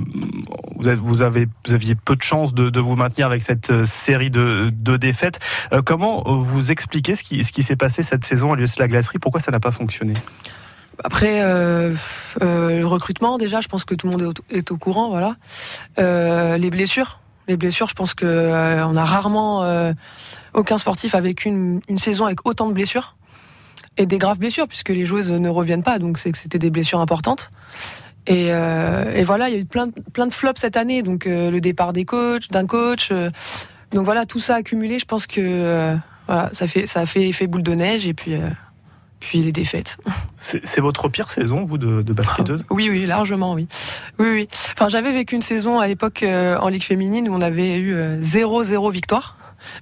vous, 0.78 0.88
êtes, 0.88 1.00
vous, 1.00 1.22
avez, 1.22 1.48
vous 1.68 1.74
aviez 1.74 1.94
peu 1.96 2.16
de 2.16 2.22
chances 2.22 2.54
de, 2.54 2.70
de, 2.70 2.80
vous 2.80 2.96
maintenir 2.96 3.28
avec 3.28 3.42
cette 3.42 3.86
série 3.86 4.30
de, 4.30 4.72
de 4.74 4.96
défaites. 4.96 5.40
Euh, 5.74 5.82
comment 5.82 6.24
vous 6.40 6.72
expliquez 6.72 7.16
ce 7.16 7.24
qui, 7.24 7.44
ce 7.44 7.52
qui 7.52 7.64
s'est 7.64 7.76
passé 7.76 8.02
cette 8.02 8.24
saison 8.24 8.54
à 8.54 8.56
l'US 8.56 8.78
La 8.80 8.88
Glacerie? 8.88 9.20
Pourquoi 9.20 9.42
ça 9.42 9.52
n'a 9.52 9.60
pas 9.60 9.72
fonctionné? 9.72 10.14
Après 11.04 11.42
le 11.42 12.84
recrutement, 12.84 13.38
déjà, 13.38 13.62
je 13.62 13.70
pense 13.70 13.86
que 13.86 13.96
tout 13.96 14.08
le 14.08 14.12
monde 14.12 14.22
est 14.22 14.26
au, 14.26 14.58
est 14.58 14.72
au 14.72 14.78
courant, 14.78 15.10
voilà. 15.10 15.36
Les 15.98 16.70
blessures, 16.70 17.20
les 17.50 17.58
blessures, 17.58 17.90
je 17.90 17.94
pense 17.94 18.14
que 18.14 18.26
euh, 18.26 18.88
on 18.88 18.96
a 18.96 19.04
rarement 19.04 19.66
aucun 20.54 20.78
sportif 20.78 21.16
avec 21.16 21.46
une, 21.46 21.82
saison 21.98 22.26
avec 22.26 22.46
autant 22.46 22.68
de 22.68 22.74
blessures 22.74 23.16
et 23.98 24.06
des 24.06 24.18
graves 24.18 24.40
blessures 24.40 24.68
puisque 24.68 24.90
les 24.90 25.06
joueuses 25.06 25.32
ne 25.32 25.50
reviennent 25.50 25.84
pas, 25.84 26.00
donc 26.00 26.18
c'est 26.18 26.32
que 26.32 26.38
c'était 26.38 26.60
des 26.60 26.70
blessures 26.70 27.02
importantes. 27.02 27.52
Et, 28.28 28.48
et, 28.48 29.24
voilà, 29.24 29.50
il 29.50 29.56
y 29.56 29.58
a 29.58 29.60
eu 29.60 29.66
plein, 29.66 29.88
de 29.88 30.34
flops 30.34 30.62
cette 30.62 30.78
année, 30.78 31.02
donc 31.02 31.26
le 31.26 31.60
départ 31.60 31.94
des 31.94 32.06
coachs, 32.06 32.50
d'un 32.52 32.68
coach. 32.68 33.12
donc 33.92 34.06
voilà, 34.06 34.26
tout 34.26 34.40
ça 34.40 34.56
accumulé, 34.56 35.00
je 35.00 35.06
pense 35.06 35.26
que 35.28 35.98
ça 36.28 36.68
fait 36.68 36.88
fait 36.88 37.28
effet 37.28 37.48
boule 37.48 37.64
de 37.64 37.74
neige 37.74 38.08
et 38.08 38.14
puis 38.14 38.36
puis 39.20 39.42
les 39.42 39.52
défaites. 39.52 39.98
C'est 40.38 40.80
votre 40.80 41.10
pire 41.10 41.30
saison, 41.30 41.66
vous, 41.66 41.78
de, 41.78 42.02
de 42.02 42.14
basketteuse? 42.14 42.66
Oui, 42.70 42.90
oui, 42.90 43.06
largement, 43.06 43.54
oui. 43.54 43.68
Oui, 44.18 44.28
oui. 44.32 44.48
Enfin, 44.74 44.90
j'avais 44.90 45.12
vécu 45.12 45.36
une 45.36 45.42
saison 45.42 45.80
à 45.80 45.88
l'époque 45.88 46.24
euh, 46.24 46.58
en 46.58 46.70
Ligue 46.70 46.84
féminine 46.84 47.28
où 47.30 47.34
on 47.34 47.42
avait 47.42 47.78
eu 47.78 47.94
0-0 47.94 48.88
euh, 48.88 48.92
victoire, 48.92 49.36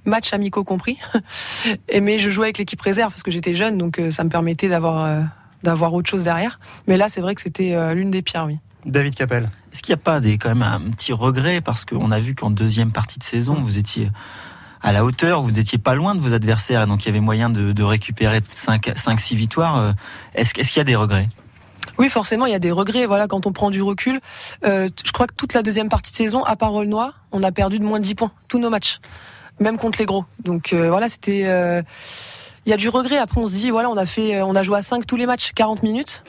match 0.04 0.32
amicaux 0.32 0.64
compris. 0.64 0.98
Et, 1.88 2.00
mais 2.00 2.18
je 2.18 2.30
jouais 2.30 2.46
avec 2.46 2.58
l'équipe 2.58 2.80
réserve 2.80 3.12
parce 3.12 3.22
que 3.22 3.30
j'étais 3.30 3.54
jeune, 3.54 3.78
donc 3.78 3.98
euh, 3.98 4.10
ça 4.10 4.24
me 4.24 4.28
permettait 4.28 4.68
d'avoir 4.68 5.04
euh, 5.04 5.22
d'avoir 5.62 5.94
autre 5.94 6.08
chose 6.08 6.24
derrière. 6.24 6.60
Mais 6.86 6.96
là, 6.96 7.08
c'est 7.08 7.20
vrai 7.20 7.34
que 7.34 7.42
c'était 7.42 7.74
euh, 7.74 7.94
l'une 7.94 8.10
des 8.10 8.22
pires, 8.22 8.44
oui. 8.46 8.58
David 8.86 9.14
Capel. 9.14 9.50
Est-ce 9.72 9.82
qu'il 9.82 9.92
n'y 9.92 10.00
a 10.00 10.02
pas 10.02 10.20
des, 10.20 10.38
quand 10.38 10.48
même 10.48 10.62
un 10.62 10.90
petit 10.90 11.12
regret? 11.12 11.60
Parce 11.60 11.84
qu'on 11.84 12.10
a 12.10 12.20
vu 12.20 12.34
qu'en 12.34 12.50
deuxième 12.50 12.92
partie 12.92 13.18
de 13.18 13.24
saison, 13.24 13.54
vous 13.54 13.76
étiez 13.76 14.08
à 14.82 14.92
la 14.92 15.04
hauteur, 15.04 15.42
vous 15.42 15.50
n'étiez 15.50 15.78
pas 15.78 15.94
loin 15.94 16.14
de 16.14 16.20
vos 16.20 16.32
adversaires, 16.32 16.86
donc 16.86 17.04
il 17.04 17.06
y 17.06 17.08
avait 17.10 17.20
moyen 17.20 17.50
de, 17.50 17.82
récupérer 17.82 18.40
5-6 18.40 19.34
victoires. 19.34 19.78
Euh, 19.78 19.92
Est-ce 20.34 20.58
est 20.58 20.64
qu'il 20.64 20.76
y 20.76 20.80
a 20.80 20.84
des 20.84 20.96
regrets? 20.96 21.28
Oui, 21.98 22.08
forcément, 22.08 22.46
il 22.46 22.52
y 22.52 22.54
a 22.54 22.60
des 22.60 22.70
regrets. 22.70 23.06
Voilà, 23.06 23.26
quand 23.26 23.46
on 23.46 23.52
prend 23.52 23.70
du 23.70 23.82
recul, 23.82 24.20
euh, 24.64 24.88
je 25.04 25.12
crois 25.12 25.26
que 25.26 25.34
toute 25.34 25.54
la 25.54 25.62
deuxième 25.62 25.88
partie 25.88 26.12
de 26.12 26.16
saison, 26.16 26.44
à 26.44 26.54
part 26.54 26.72
Aulnois, 26.74 27.12
on 27.32 27.42
a 27.42 27.50
perdu 27.50 27.78
de 27.78 27.84
moins 27.84 27.98
de 27.98 28.04
10 28.04 28.14
points, 28.14 28.32
tous 28.46 28.58
nos 28.58 28.70
matchs, 28.70 29.00
même 29.58 29.78
contre 29.78 29.98
les 29.98 30.06
gros. 30.06 30.24
Donc 30.44 30.72
euh, 30.72 30.90
voilà, 30.90 31.08
c'était. 31.08 31.40
Il 32.66 32.70
y 32.70 32.74
a 32.74 32.76
du 32.76 32.90
regret. 32.90 33.16
Après, 33.16 33.40
on 33.40 33.46
se 33.46 33.54
dit, 33.54 33.70
voilà, 33.70 33.88
on 33.88 33.96
a 33.96 34.04
fait, 34.04 34.42
on 34.42 34.54
a 34.54 34.62
joué 34.62 34.76
à 34.76 34.82
5 34.82 35.06
tous 35.06 35.16
les 35.16 35.24
matchs, 35.24 35.52
40 35.54 35.82
minutes. 35.82 36.22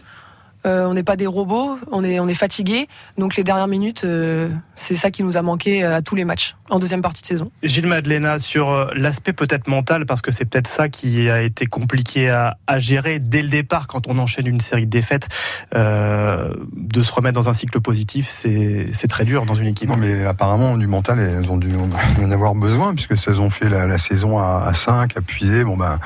Euh, 0.66 0.86
on 0.86 0.94
n'est 0.94 1.04
pas 1.04 1.16
des 1.16 1.28
robots, 1.28 1.78
on 1.92 2.04
est, 2.04 2.20
on 2.20 2.28
est 2.28 2.34
fatigué. 2.34 2.88
Donc 3.18 3.36
les 3.36 3.44
dernières 3.44 3.68
minutes, 3.68 4.04
euh, 4.04 4.50
c'est 4.76 4.96
ça 4.96 5.12
qui 5.12 5.24
nous 5.24 5.38
a 5.38 5.42
manqué 5.42 5.84
à 5.84 6.02
tous 6.02 6.16
les 6.16 6.26
matchs 6.26 6.56
en 6.70 6.80
deuxième 6.80 7.02
partie 7.02 7.22
de 7.22 7.28
saison. 7.28 7.52
Gilles 7.64 7.88
Madeleine, 7.88 8.40
sur 8.40 8.70
euh, 8.70 8.88
l'aspect 8.94 9.34
peut-être 9.34 9.68
mental, 9.68 10.06
parce 10.06 10.22
que 10.22 10.32
c'est 10.32 10.46
peut-être 10.46 10.68
ça 10.68 10.90
qui 10.90 11.30
a 11.30 11.42
été 11.42 11.66
compliqué 11.66 12.30
à, 12.30 12.58
à, 12.68 12.80
gérer 12.80 13.20
dès 13.20 13.42
le 13.42 13.50
départ 13.50 13.88
quand 13.88 14.08
on 14.08 14.18
enchaîne 14.20 14.48
une 14.48 14.60
série 14.60 14.86
de 14.86 14.92
défaites, 14.92 15.28
euh, 15.76 16.54
de 16.74 17.04
se 17.04 17.12
remettre 17.12 17.36
dans 17.36 17.50
un 17.50 17.54
cycle 17.54 17.80
positif, 17.80 18.28
c'est 18.28 19.08
très 19.10 19.26
dur 19.26 19.46
dans 19.46 19.54
une 19.54 19.68
équipe. 19.68 19.90
Non, 19.90 19.98
mais 19.98 20.26
apparemment 20.26 20.78
du 20.78 20.88
mental, 20.88 21.20
elles 21.20 21.50
ont 21.52 21.58
dû 21.58 21.72
en 21.76 22.32
avoir 22.32 22.56
besoin 22.56 22.94
puisque 22.94 23.28
elles 23.28 23.40
ont 23.40 23.50
fait 23.50 23.70
la, 23.70 23.88
la 23.88 23.98
saison 23.98 24.40
à, 24.40 24.66
à 24.68 24.74
5, 24.74 25.18
appuyé. 25.18 25.64
Bon 25.64 25.78
ben 25.78 26.00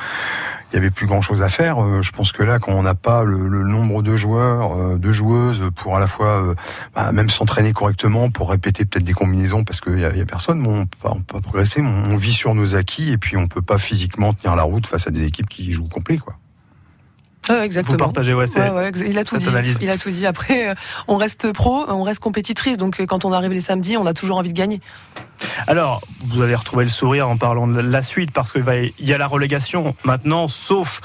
il 0.74 0.78
y 0.78 0.80
avait 0.80 0.92
plus 0.92 1.06
grand 1.06 1.22
chose 1.22 1.42
à 1.42 1.50
faire. 1.50 2.02
Je 2.02 2.12
pense 2.12 2.32
que 2.32 2.42
là, 2.44 2.60
quand 2.60 2.72
on 2.72 2.84
n'a 2.84 2.96
pas 2.96 3.24
le, 3.24 3.48
le, 3.48 3.64
nombre 3.64 4.02
de 4.02 4.16
joueurs, 4.16 4.98
de 4.98 5.12
joueuses 5.12 5.70
pour 5.76 5.96
à 5.96 6.00
la 6.00 6.08
fois 6.08 6.56
bah, 6.96 7.12
même 7.12 7.30
s'entraîner 7.30 7.74
correctement, 7.74 8.32
pour 8.32 8.50
répéter 8.50 8.84
peut-être 8.84 9.06
des 9.06 9.14
combinaisons, 9.14 9.64
parce 9.64 9.82
qu'il 9.82 10.00
y, 10.00 10.02
y, 10.02 10.22
a 10.22 10.26
personne, 10.26 10.62
bon, 10.62 10.82
on 10.82 10.86
peut, 10.86 10.98
on 11.04 11.22
peut 11.22 11.42
progresser, 11.42 11.82
on 11.82 12.16
vit 12.16 12.34
sur 12.34 12.56
nos 12.56 12.76
acquis 12.76 13.12
et 13.12 13.18
puis 13.18 13.38
on 13.38 13.48
peut 13.48 13.62
pas 13.62 13.78
physiquement 13.78 14.34
tenir 14.34 14.56
la 14.56 14.64
route 14.64 14.88
face 14.88 15.08
à 15.08 15.12
des 15.12 15.26
équipes 15.26 15.48
qui 15.48 15.72
jouent 15.74 15.88
complet, 15.88 16.18
quoi. 16.18 16.36
Ouais, 17.50 17.66
exactement. 17.66 17.98
Vous 17.98 18.04
partagez, 18.04 18.34
ouais, 18.34 18.46
ouais, 18.58 18.70
ouais, 18.70 18.92
il 19.06 19.18
a 19.18 19.24
tout 19.24 19.38
dit. 19.38 19.48
Analyse. 19.48 19.78
Il 19.82 19.90
a 19.90 19.98
tout 19.98 20.10
dit. 20.10 20.26
Après, 20.26 20.70
euh, 20.70 20.76
on 21.08 21.18
reste 21.18 21.52
pro, 21.52 21.86
on 21.90 22.04
reste 22.04 22.22
compétitrice. 22.22 22.78
Donc, 22.78 23.00
euh, 23.00 23.06
quand 23.06 23.26
on 23.26 23.34
arrive 23.34 23.52
les 23.52 23.62
samedis, 23.62 23.98
on 23.98 24.06
a 24.06 24.14
toujours 24.14 24.38
envie 24.38 24.54
de 24.54 24.58
gagner. 24.58 24.80
Alors, 25.68 26.02
vous 26.26 26.42
allez 26.42 26.56
retrouver 26.56 26.84
le 26.86 26.90
sourire 26.90 27.30
en 27.30 27.38
parlant 27.38 27.68
de 27.68 27.80
la 27.80 28.04
suite 28.04 28.32
parce 28.32 28.52
qu'il 28.52 28.94
y 29.00 29.14
a 29.14 29.18
la 29.18 29.28
relégation 29.28 29.96
maintenant, 30.04 30.48
sauf 30.48 31.02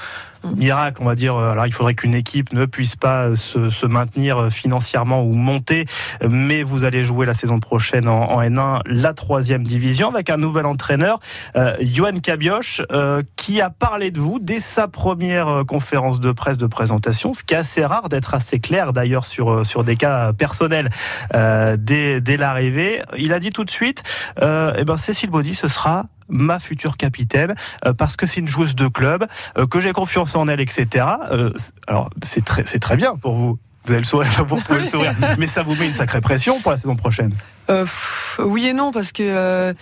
miracle, 0.56 1.02
on 1.02 1.06
va 1.06 1.14
dire. 1.14 1.36
Alors, 1.36 1.66
il 1.66 1.72
faudrait 1.72 1.94
qu'une 1.94 2.14
équipe 2.14 2.52
ne 2.52 2.66
puisse 2.66 2.96
pas 2.96 3.34
se, 3.34 3.70
se, 3.70 3.86
maintenir 3.86 4.50
financièrement 4.50 5.22
ou 5.22 5.32
monter, 5.32 5.86
mais 6.28 6.62
vous 6.62 6.84
allez 6.84 7.04
jouer 7.04 7.26
la 7.26 7.34
saison 7.34 7.58
prochaine 7.60 8.08
en, 8.08 8.30
en 8.30 8.42
N1, 8.42 8.80
la 8.86 9.14
troisième 9.14 9.62
division, 9.62 10.10
avec 10.10 10.30
un 10.30 10.36
nouvel 10.36 10.66
entraîneur, 10.66 11.18
euh, 11.56 11.74
Johan 11.80 12.18
Cabioche, 12.22 12.82
euh, 12.92 13.22
qui 13.36 13.60
a 13.60 13.70
parlé 13.70 14.10
de 14.10 14.20
vous 14.20 14.38
dès 14.40 14.60
sa 14.60 14.88
première 14.88 15.62
conférence 15.66 16.20
de 16.20 16.32
presse 16.32 16.58
de 16.58 16.66
présentation, 16.66 17.32
ce 17.32 17.42
qui 17.42 17.54
est 17.54 17.58
assez 17.58 17.84
rare 17.84 18.08
d'être 18.08 18.34
assez 18.34 18.60
clair 18.60 18.92
d'ailleurs 18.92 19.24
sur 19.24 19.64
sur 19.64 19.84
des 19.84 19.96
cas 19.96 20.32
personnels 20.32 20.90
euh, 21.34 21.76
dès, 21.78 22.20
dès 22.20 22.36
l'arrivée. 22.36 23.02
Il 23.16 23.32
a 23.32 23.40
dit 23.40 23.50
tout 23.50 23.64
de 23.64 23.70
suite, 23.70 24.02
euh, 24.42 24.72
eh 24.76 24.84
ben 24.84 24.96
Cécile 24.96 25.30
Baudy, 25.30 25.54
ce 25.54 25.68
sera 25.68 26.04
ma 26.28 26.58
future 26.58 26.96
capitaine 26.96 27.54
euh, 27.84 27.92
parce 27.92 28.16
que 28.16 28.26
c'est 28.26 28.40
une 28.40 28.48
joueuse 28.48 28.74
de 28.74 28.88
club, 28.88 29.26
euh, 29.56 29.66
que 29.66 29.80
j'ai 29.80 29.92
confiance 29.92 30.34
en 30.34 30.48
elle, 30.48 30.60
etc. 30.60 31.06
Euh, 31.30 31.50
alors 31.86 32.10
c'est 32.22 32.44
très, 32.44 32.64
c'est 32.66 32.78
très 32.78 32.96
bien 32.96 33.16
pour 33.16 33.34
vous. 33.34 33.58
Vous 33.84 33.92
avez 33.92 34.00
le 34.00 34.06
sourire, 34.06 34.30
là, 34.36 34.42
vous 34.42 34.56
retrouvez 34.56 34.82
le 34.82 34.90
sourire. 34.90 35.14
Mais 35.38 35.46
ça 35.46 35.62
vous 35.62 35.74
met 35.74 35.86
une 35.86 35.92
sacrée 35.94 36.20
pression 36.20 36.60
pour 36.60 36.72
la 36.72 36.76
saison 36.76 36.96
prochaine. 36.96 37.32
Pff, 37.68 38.40
oui 38.42 38.66
et 38.66 38.72
non, 38.72 38.90
parce 38.92 39.12
que 39.12 39.74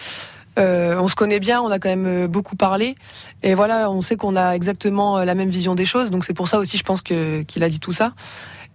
euh, 0.59 0.97
on 0.99 1.09
se 1.09 1.17
connaît 1.17 1.41
bien, 1.41 1.61
on 1.61 1.71
a 1.71 1.79
quand 1.79 1.89
même 1.89 2.27
beaucoup 2.27 2.57
parlé, 2.57 2.95
et 3.43 3.55
voilà, 3.55 3.91
on 3.91 4.03
sait 4.03 4.17
qu'on 4.17 4.37
a 4.37 4.53
exactement 4.53 5.19
la 5.19 5.35
même 5.35 5.51
vision 5.51 5.75
des 5.75 5.85
choses, 5.85 6.11
donc 6.11 6.25
c'est 6.25 6.35
pour 6.35 6.49
ça 6.49 6.59
aussi, 6.59 6.79
je 6.79 6.83
pense 6.83 7.03
que 7.03 7.43
qu'il 7.43 7.63
a 7.65 7.69
dit 7.69 7.81
tout 7.81 7.93
ça. 7.93 8.13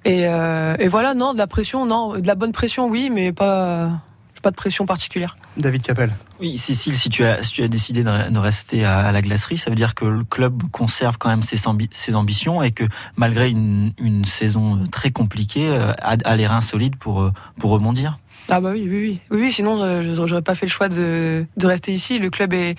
Et, 0.05 0.21
et, 0.23 0.87
voilà, 0.87 1.13
non, 1.13 1.33
de 1.33 1.37
la 1.37 1.47
pression, 1.47 1.85
non, 1.85 2.17
de 2.17 2.27
la 2.27 2.35
bonne 2.35 2.51
pression, 2.51 2.87
oui, 2.87 3.09
mais 3.09 3.31
pas 3.31 4.01
pas 4.41 4.51
de 4.51 4.55
pression 4.55 4.85
particulière. 4.85 5.37
David 5.57 5.81
Capel. 5.81 6.11
Oui, 6.39 6.57
Cécile, 6.57 6.95
si 6.95 7.09
tu 7.09 7.23
as, 7.23 7.43
si 7.43 7.51
tu 7.53 7.63
as 7.63 7.67
décidé 7.67 8.03
de 8.03 8.39
rester 8.39 8.83
à 8.85 9.11
la 9.11 9.21
glacerie, 9.21 9.57
ça 9.57 9.69
veut 9.69 9.75
dire 9.75 9.95
que 9.95 10.05
le 10.05 10.23
club 10.23 10.63
conserve 10.71 11.17
quand 11.17 11.29
même 11.29 11.43
ses, 11.43 11.57
ses 11.91 12.15
ambitions 12.15 12.63
et 12.63 12.71
que 12.71 12.85
malgré 13.15 13.49
une, 13.49 13.91
une 13.99 14.25
saison 14.25 14.83
très 14.91 15.11
compliquée, 15.11 15.69
a, 16.01 16.15
a 16.23 16.35
les 16.35 16.47
reins 16.47 16.61
solides 16.61 16.95
pour, 16.95 17.31
pour 17.59 17.71
rebondir. 17.71 18.17
Ah 18.49 18.59
bah 18.59 18.71
oui, 18.73 18.87
oui, 18.89 18.97
oui, 18.97 19.19
oui, 19.29 19.41
oui 19.41 19.51
sinon 19.51 19.81
euh, 19.81 20.15
j'aurais 20.25 20.41
pas 20.41 20.55
fait 20.55 20.65
le 20.65 20.71
choix 20.71 20.89
de, 20.89 21.45
de 21.55 21.67
rester 21.67 21.93
ici. 21.93 22.17
Le 22.17 22.29
club 22.31 22.53
est, 22.53 22.75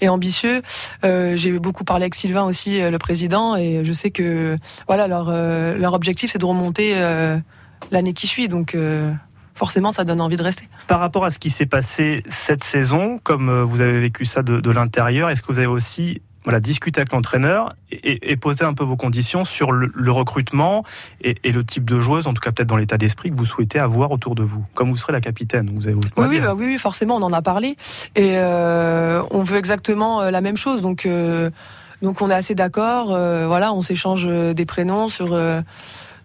est 0.00 0.08
ambitieux. 0.08 0.60
Euh, 1.04 1.36
J'ai 1.36 1.56
beaucoup 1.58 1.84
parlé 1.84 2.02
avec 2.04 2.16
Sylvain 2.16 2.42
aussi, 2.42 2.80
euh, 2.80 2.90
le 2.90 2.98
président, 2.98 3.54
et 3.54 3.84
je 3.84 3.92
sais 3.92 4.10
que 4.10 4.58
voilà 4.88 5.06
leur 5.06 5.28
euh, 5.28 5.78
leur 5.78 5.94
objectif 5.94 6.32
c'est 6.32 6.38
de 6.38 6.44
remonter 6.44 6.94
euh, 6.96 7.38
l'année 7.92 8.12
qui 8.12 8.26
suit. 8.26 8.48
Donc 8.48 8.76
forcément, 9.54 9.92
ça 9.92 10.04
donne 10.04 10.20
envie 10.20 10.36
de 10.36 10.42
rester. 10.42 10.68
Par 10.86 11.00
rapport 11.00 11.24
à 11.24 11.30
ce 11.30 11.38
qui 11.38 11.50
s'est 11.50 11.66
passé 11.66 12.22
cette 12.28 12.64
saison, 12.64 13.18
comme 13.22 13.62
vous 13.62 13.80
avez 13.80 14.00
vécu 14.00 14.24
ça 14.24 14.42
de, 14.42 14.60
de 14.60 14.70
l'intérieur, 14.70 15.30
est-ce 15.30 15.42
que 15.42 15.52
vous 15.52 15.58
avez 15.58 15.66
aussi 15.66 16.20
voilà, 16.44 16.60
discuter 16.60 17.00
avec 17.00 17.12
l'entraîneur 17.12 17.74
et, 17.90 18.30
et, 18.30 18.36
poser 18.36 18.64
un 18.64 18.74
peu 18.74 18.84
vos 18.84 18.96
conditions 18.96 19.44
sur 19.46 19.72
le, 19.72 19.90
le 19.94 20.12
recrutement 20.12 20.84
et, 21.22 21.36
et, 21.42 21.52
le 21.52 21.64
type 21.64 21.88
de 21.88 22.00
joueuse, 22.00 22.26
en 22.26 22.34
tout 22.34 22.40
cas 22.40 22.52
peut-être 22.52 22.68
dans 22.68 22.76
l'état 22.76 22.98
d'esprit 22.98 23.30
que 23.30 23.36
vous 23.36 23.46
souhaitez 23.46 23.78
avoir 23.78 24.10
autour 24.10 24.34
de 24.34 24.42
vous, 24.42 24.64
comme 24.74 24.90
vous 24.90 24.96
serez 24.98 25.12
la 25.12 25.22
capitaine. 25.22 25.70
Vous 25.74 25.86
avez 25.86 25.96
oui, 25.96 26.26
oui, 26.28 26.40
bah, 26.40 26.54
oui, 26.54 26.66
oui, 26.66 26.78
forcément, 26.78 27.16
on 27.16 27.22
en 27.22 27.32
a 27.32 27.40
parlé 27.40 27.76
et 28.14 28.36
euh, 28.36 29.22
on 29.30 29.42
veut 29.42 29.56
exactement 29.56 30.22
la 30.22 30.40
même 30.42 30.58
chose. 30.58 30.82
Donc, 30.82 31.06
euh, 31.06 31.50
donc 32.02 32.20
on 32.20 32.30
est 32.30 32.34
assez 32.34 32.54
d'accord. 32.54 33.14
Euh, 33.14 33.46
voilà, 33.46 33.72
on 33.72 33.80
s'échange 33.80 34.26
des 34.26 34.66
prénoms 34.66 35.08
sur 35.08 35.32
euh, 35.32 35.62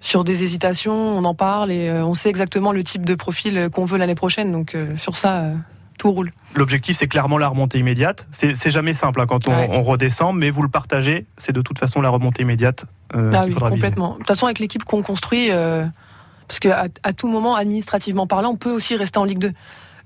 sur 0.01 0.23
des 0.23 0.43
hésitations, 0.43 0.93
on 0.93 1.25
en 1.25 1.35
parle 1.35 1.71
et 1.71 1.89
euh, 1.89 2.05
on 2.05 2.13
sait 2.13 2.29
exactement 2.29 2.71
le 2.71 2.83
type 2.83 3.05
de 3.05 3.15
profil 3.15 3.69
qu'on 3.71 3.85
veut 3.85 3.97
l'année 3.97 4.15
prochaine. 4.15 4.51
Donc 4.51 4.75
euh, 4.75 4.95
sur 4.97 5.17
ça 5.17 5.51
tout 5.99 6.12
roule. 6.12 6.31
L'objectif, 6.55 6.97
c'est 6.97 7.07
clairement 7.07 7.38
la 7.38 7.47
remontée 7.47 7.77
immédiate. 7.77 8.27
C'est 8.31 8.71
jamais 8.71 8.95
simple 8.95 9.21
hein, 9.21 9.27
quand 9.27 9.47
on, 9.47 9.51
ouais. 9.51 9.67
on, 9.69 9.83
redescend, 9.83 10.35
mais 10.35 10.49
vous 10.49 10.63
le 10.63 10.69
partagez, 10.69 11.27
c'est 11.38 11.51
de 11.51 11.62
toute 11.62 11.77
façon 11.77 12.01
la 12.01 12.09
remontée 12.09 12.41
immédiate 12.41 12.85
euh, 13.13 13.31
ah 13.33 13.39
qu'il 13.39 13.49
oui, 13.49 13.51
faudra 13.51 13.69
complètement. 13.69 14.07
viser. 14.07 14.13
De 14.15 14.19
toute 14.19 14.27
façon, 14.27 14.45
avec 14.47 14.57
l'équipe 14.57 14.83
qu'on 14.83 15.03
construit, 15.03 15.51
euh, 15.51 15.85
parce 16.47 16.59
qu'à 16.59 16.88
à 17.03 17.13
tout 17.13 17.27
moment, 17.27 17.55
administrativement 17.55 18.25
parlant, 18.25 18.51
on 18.51 18.55
peut 18.55 18.71
aussi 18.71 18.95
rester 18.95 19.19
en 19.19 19.25
Ligue 19.25 19.39
2. 19.39 19.53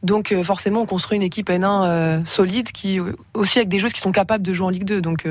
Donc 0.01 0.33
euh, 0.33 0.43
forcément, 0.43 0.81
on 0.81 0.85
construit 0.85 1.15
une 1.15 1.21
équipe 1.21 1.49
N1 1.49 2.25
solide, 2.25 2.71
qui 2.73 2.99
aussi 3.33 3.59
avec 3.59 3.69
des 3.69 3.79
joueuses 3.79 3.93
qui 3.93 4.01
sont 4.01 4.11
capables 4.11 4.43
de 4.43 4.51
jouer 4.51 4.67
en 4.67 4.71
Ligue 4.71 4.83
2. 4.83 4.99
Donc 5.01 5.25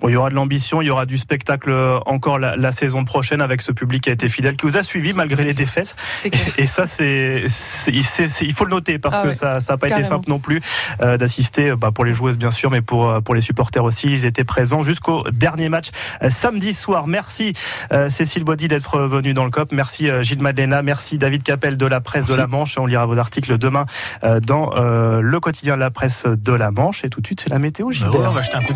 Bon, 0.00 0.08
il 0.08 0.12
y 0.12 0.16
aura 0.16 0.30
de 0.30 0.34
l'ambition, 0.34 0.80
il 0.82 0.86
y 0.86 0.90
aura 0.90 1.06
du 1.06 1.18
spectacle 1.18 1.70
euh, 1.70 1.98
encore 2.06 2.38
la, 2.38 2.56
la, 2.56 2.72
saison 2.72 3.04
prochaine 3.04 3.40
avec 3.40 3.62
ce 3.62 3.72
public 3.72 4.04
qui 4.04 4.10
a 4.10 4.12
été 4.12 4.28
fidèle, 4.28 4.56
qui 4.56 4.66
vous 4.66 4.76
a 4.76 4.82
suivi 4.82 5.12
malgré 5.12 5.44
les 5.44 5.54
défaites. 5.54 5.96
Et, 6.24 6.30
et, 6.62 6.66
ça, 6.66 6.86
c'est, 6.86 7.44
il 7.88 8.52
faut 8.54 8.64
le 8.64 8.70
noter 8.70 8.98
parce 8.98 9.16
ah 9.16 9.22
que 9.22 9.28
ouais. 9.28 9.34
ça 9.34 9.58
n'a 9.58 9.76
pas 9.76 9.88
Carrément. 9.88 9.98
été 9.98 10.08
simple 10.08 10.28
non 10.30 10.38
plus 10.38 10.60
euh, 11.00 11.16
d'assister 11.16 11.74
bah, 11.76 11.90
pour 11.92 12.04
les 12.04 12.14
joueuses 12.14 12.38
bien 12.38 12.50
sûr, 12.50 12.70
mais 12.70 12.80
pour 12.80 13.22
pour 13.22 13.34
les 13.34 13.40
supporters 13.40 13.84
aussi. 13.84 14.06
Ils 14.06 14.24
étaient 14.24 14.44
présents 14.44 14.82
jusqu'au 14.82 15.24
dernier 15.30 15.68
match 15.68 15.88
euh, 16.22 16.30
samedi 16.30 16.74
soir. 16.74 17.06
Merci 17.06 17.52
euh, 17.92 18.08
Cécile 18.08 18.44
Baudy 18.44 18.68
d'être 18.68 19.00
venue 19.00 19.34
dans 19.34 19.44
le 19.44 19.50
COP. 19.50 19.72
Merci 19.72 20.08
euh, 20.08 20.22
Gilles 20.22 20.42
Madeleine. 20.42 20.80
Merci 20.82 21.18
David 21.18 21.42
Capel 21.42 21.76
de 21.76 21.86
la 21.86 22.00
presse 22.00 22.22
Merci. 22.22 22.32
de 22.32 22.38
la 22.38 22.46
Manche. 22.46 22.78
On 22.78 22.86
lira 22.86 23.06
vos 23.06 23.18
articles 23.18 23.58
demain 23.58 23.86
dans 24.42 24.70
le 24.74 25.40
quotidien 25.40 25.74
de 25.74 25.80
la 25.80 25.90
presse 25.90 26.24
de 26.26 26.52
la 26.52 26.70
Manche. 26.70 27.04
Et 27.04 27.10
tout 27.10 27.20
de 27.20 27.26
suite, 27.26 27.40
c'est 27.40 27.50
la 27.50 27.58
météo. 27.58 27.90
Gilles. 27.90 28.06
Bah 28.10 28.18
ouais, 28.18 28.26
on 28.26 28.32
va 28.32 28.42
jeter 28.42 28.56
un 28.56 28.62
coup 28.62 28.72